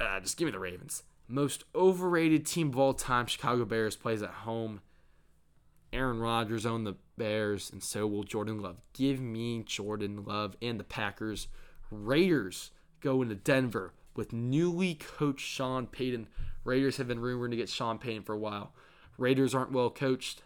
Uh, 0.00 0.20
just 0.20 0.36
give 0.36 0.46
me 0.46 0.52
the 0.52 0.58
Ravens. 0.58 1.02
Most 1.28 1.64
overrated 1.74 2.46
team 2.46 2.68
of 2.68 2.78
all 2.78 2.94
time, 2.94 3.26
Chicago 3.26 3.64
Bears 3.64 3.96
plays 3.96 4.22
at 4.22 4.30
home. 4.30 4.80
Aaron 5.92 6.20
Rodgers 6.20 6.66
owned 6.66 6.86
the 6.86 6.96
Bears, 7.16 7.70
and 7.70 7.82
so 7.82 8.06
will 8.06 8.22
Jordan 8.22 8.60
Love. 8.60 8.76
Give 8.92 9.20
me 9.20 9.62
Jordan 9.62 10.24
Love 10.24 10.56
and 10.60 10.78
the 10.78 10.84
Packers. 10.84 11.48
Raiders 11.90 12.70
go 13.00 13.22
into 13.22 13.34
Denver 13.34 13.94
with 14.14 14.32
newly 14.32 14.94
coached 14.94 15.46
Sean 15.46 15.86
Payton. 15.86 16.28
Raiders 16.64 16.98
have 16.98 17.08
been 17.08 17.20
rumored 17.20 17.50
to 17.52 17.56
get 17.56 17.68
Sean 17.68 17.98
Payton 17.98 18.22
for 18.22 18.34
a 18.34 18.38
while. 18.38 18.72
Raiders 19.18 19.54
aren't 19.54 19.72
well 19.72 19.90
coached. 19.90 20.42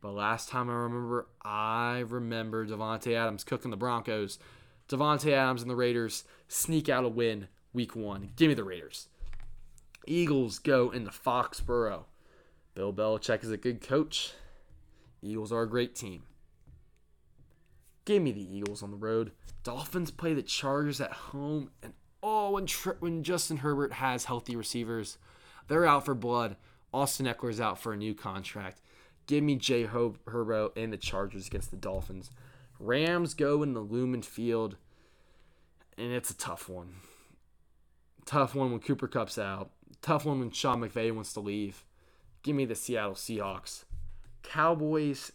But 0.00 0.12
last 0.12 0.48
time 0.48 0.68
I 0.68 0.74
remember, 0.74 1.28
I 1.42 2.04
remember 2.06 2.66
Davante 2.66 3.14
Adams 3.14 3.44
cooking 3.44 3.70
the 3.70 3.76
Broncos. 3.76 4.38
Davante 4.88 5.32
Adams 5.32 5.62
and 5.62 5.70
the 5.70 5.76
Raiders 5.76 6.24
sneak 6.46 6.88
out 6.88 7.04
a 7.04 7.08
win 7.08 7.48
week 7.72 7.96
one. 7.96 8.30
Give 8.36 8.48
me 8.48 8.54
the 8.54 8.64
Raiders. 8.64 9.08
Eagles 10.06 10.58
go 10.58 10.90
into 10.90 11.10
Foxborough. 11.10 12.04
Bill 12.74 12.92
Belichick 12.92 13.42
is 13.42 13.50
a 13.50 13.56
good 13.56 13.80
coach. 13.80 14.32
Eagles 15.22 15.52
are 15.52 15.62
a 15.62 15.68
great 15.68 15.94
team. 15.94 16.24
Give 18.04 18.22
me 18.22 18.32
the 18.32 18.56
Eagles 18.56 18.82
on 18.82 18.90
the 18.90 18.96
road. 18.96 19.32
Dolphins 19.62 20.10
play 20.10 20.34
the 20.34 20.42
Chargers 20.42 21.00
at 21.00 21.12
home, 21.12 21.70
and 21.82 21.94
oh, 22.22 22.50
when 22.50 22.66
when 22.98 23.22
Justin 23.22 23.58
Herbert 23.58 23.94
has 23.94 24.26
healthy 24.26 24.54
receivers, 24.54 25.16
they're 25.68 25.86
out 25.86 26.04
for 26.04 26.14
blood. 26.14 26.56
Austin 26.94 27.26
Ekeler's 27.26 27.60
out 27.60 27.80
for 27.80 27.92
a 27.92 27.96
new 27.96 28.14
contract. 28.14 28.80
Give 29.26 29.42
me 29.42 29.56
Jay 29.56 29.82
Ho- 29.82 30.14
Herbo 30.26 30.70
and 30.76 30.92
the 30.92 30.96
Chargers 30.96 31.48
against 31.48 31.72
the 31.72 31.76
Dolphins. 31.76 32.30
Rams 32.78 33.34
go 33.34 33.64
in 33.64 33.74
the 33.74 33.80
Lumen 33.80 34.22
Field, 34.22 34.76
and 35.98 36.12
it's 36.12 36.30
a 36.30 36.36
tough 36.36 36.68
one. 36.68 36.94
Tough 38.26 38.54
one 38.54 38.70
when 38.70 38.80
Cooper 38.80 39.08
Kupp's 39.08 39.38
out. 39.38 39.70
Tough 40.02 40.24
one 40.24 40.38
when 40.38 40.52
Sean 40.52 40.80
McVay 40.80 41.12
wants 41.12 41.32
to 41.32 41.40
leave. 41.40 41.84
Give 42.44 42.54
me 42.54 42.64
the 42.64 42.76
Seattle 42.76 43.14
Seahawks. 43.14 43.84
Cowboys 44.44 45.32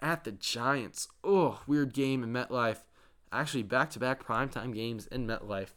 at 0.00 0.24
the 0.24 0.32
Giants. 0.32 1.08
Oh, 1.24 1.62
weird 1.66 1.94
game 1.94 2.22
in 2.22 2.32
MetLife. 2.32 2.80
Actually, 3.32 3.62
back 3.62 3.88
to 3.90 3.98
back 3.98 4.26
primetime 4.26 4.74
games 4.74 5.06
in 5.06 5.26
MetLife. 5.26 5.70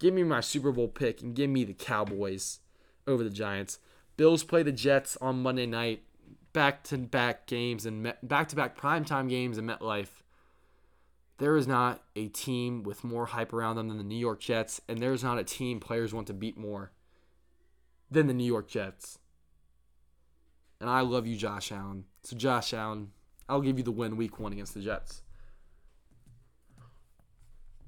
Give 0.00 0.12
me 0.12 0.24
my 0.24 0.40
Super 0.40 0.72
Bowl 0.72 0.88
pick 0.88 1.22
and 1.22 1.36
give 1.36 1.50
me 1.50 1.62
the 1.62 1.74
Cowboys 1.74 2.58
over 3.06 3.24
the 3.24 3.30
Giants. 3.30 3.78
Bills 4.16 4.44
play 4.44 4.62
the 4.62 4.72
Jets 4.72 5.16
on 5.20 5.42
Monday 5.42 5.66
night. 5.66 6.02
Back 6.52 6.82
to 6.84 6.98
back 6.98 7.46
games 7.46 7.86
and 7.86 8.12
back 8.22 8.48
to 8.48 8.56
back 8.56 8.76
primetime 8.76 9.28
games 9.28 9.56
in 9.56 9.66
MetLife. 9.66 10.22
There 11.38 11.56
is 11.56 11.66
not 11.66 12.02
a 12.16 12.28
team 12.28 12.82
with 12.82 13.04
more 13.04 13.26
hype 13.26 13.52
around 13.52 13.76
them 13.76 13.88
than 13.88 13.98
the 13.98 14.04
New 14.04 14.18
York 14.18 14.40
Jets, 14.40 14.80
and 14.88 14.98
there's 14.98 15.22
not 15.22 15.38
a 15.38 15.44
team 15.44 15.80
players 15.80 16.12
want 16.12 16.26
to 16.26 16.34
beat 16.34 16.58
more 16.58 16.90
than 18.10 18.26
the 18.26 18.34
New 18.34 18.44
York 18.44 18.68
Jets. 18.68 19.18
And 20.80 20.90
I 20.90 21.00
love 21.00 21.26
you, 21.26 21.36
Josh 21.36 21.70
Allen. 21.72 22.04
So, 22.22 22.36
Josh 22.36 22.74
Allen, 22.74 23.12
I'll 23.48 23.60
give 23.60 23.78
you 23.78 23.84
the 23.84 23.90
win 23.90 24.16
week 24.16 24.38
one 24.38 24.52
against 24.52 24.74
the 24.74 24.80
Jets. 24.80 25.22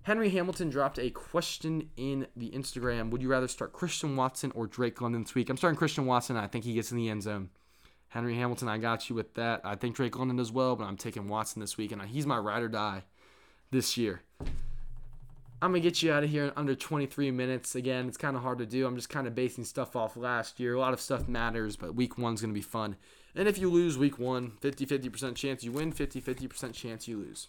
Henry 0.05 0.31
Hamilton 0.31 0.69
dropped 0.69 0.99
a 0.99 1.11
question 1.11 1.89
in 1.97 2.27
the 2.37 2.51
Instagram. 2.51 3.11
Would 3.11 3.23
you 3.23 3.29
rather 3.29 3.47
start 3.47 3.73
Christian 3.73 4.17
Watson 4.17 4.51
or 4.53 4.67
Drake 4.67 5.01
London 5.01 5.23
this 5.23 5.35
week? 5.37 5.49
I'm 5.49 5.57
starting 5.57 5.79
Christian 5.79 6.07
Watson. 6.07 6.37
I 6.37 6.49
think 6.49 6.65
he 6.65 6.75
gets 6.75 6.91
in 6.91 6.97
the 6.97 7.09
end 7.09 7.23
zone. 7.23 7.51
Henry 8.09 8.35
Hamilton, 8.35 8.69
I 8.69 8.79
got 8.79 9.09
you 9.09 9.15
with 9.15 9.35
that. 9.35 9.61
I 9.65 9.77
think 9.77 9.95
Drake 9.95 10.19
London 10.19 10.41
as 10.41 10.51
well, 10.51 10.75
but 10.75 10.85
I'm 10.85 10.97
taking 10.97 11.29
Watson 11.29 11.61
this 11.61 11.79
week, 11.79 11.93
and 11.93 12.03
he's 12.03 12.27
my 12.27 12.37
ride 12.37 12.65
or 12.65 12.69
die 12.69 13.05
this 13.71 13.97
year. 13.97 14.23
I'm 15.63 15.71
going 15.71 15.81
to 15.81 15.89
get 15.89 16.03
you 16.03 16.13
out 16.13 16.25
of 16.25 16.31
here 16.31 16.47
in 16.47 16.53
under 16.57 16.75
23 16.75 17.31
minutes. 17.31 17.77
Again, 17.77 18.09
it's 18.09 18.17
kind 18.17 18.37
of 18.37 18.43
hard 18.43 18.59
to 18.59 18.67
do. 18.67 18.85
I'm 18.85 18.97
just 18.97 19.09
kind 19.09 19.29
of 19.29 19.37
basing 19.37 19.65
stuff 19.65 19.95
off 19.95 20.17
last 20.17 20.59
year. 20.59 20.75
A 20.75 20.81
lot 20.81 20.93
of 20.93 21.01
stuff 21.01 21.29
matters, 21.29 21.77
but 21.77 21.95
week 21.95 22.19
one's 22.19 22.41
going 22.41 22.53
to 22.53 22.59
be 22.59 22.61
fun. 22.61 22.97
And 23.37 23.47
if 23.47 23.57
you 23.57 23.71
lose 23.71 23.97
week 23.97 24.19
one, 24.19 24.55
50 24.61 24.85
50% 24.85 25.37
chance 25.37 25.63
you 25.63 25.71
win, 25.71 25.93
50 25.93 26.21
50% 26.21 26.75
chance 26.75 27.07
you 27.07 27.19
lose. 27.19 27.47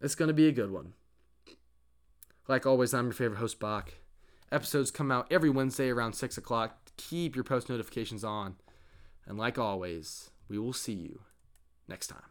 It's 0.00 0.14
going 0.14 0.28
to 0.28 0.34
be 0.34 0.48
a 0.48 0.52
good 0.52 0.70
one. 0.70 0.94
Like 2.48 2.66
always, 2.66 2.94
I'm 2.94 3.06
your 3.06 3.12
favorite 3.12 3.38
host, 3.38 3.60
Bok. 3.60 3.92
Episodes 4.50 4.90
come 4.90 5.12
out 5.12 5.26
every 5.30 5.50
Wednesday 5.50 5.90
around 5.90 6.14
6 6.14 6.38
o'clock. 6.38 6.78
Keep 6.96 7.36
your 7.36 7.44
post 7.44 7.68
notifications 7.68 8.24
on. 8.24 8.56
And 9.26 9.38
like 9.38 9.58
always, 9.58 10.30
we 10.48 10.58
will 10.58 10.72
see 10.72 10.94
you 10.94 11.20
next 11.86 12.08
time. 12.08 12.22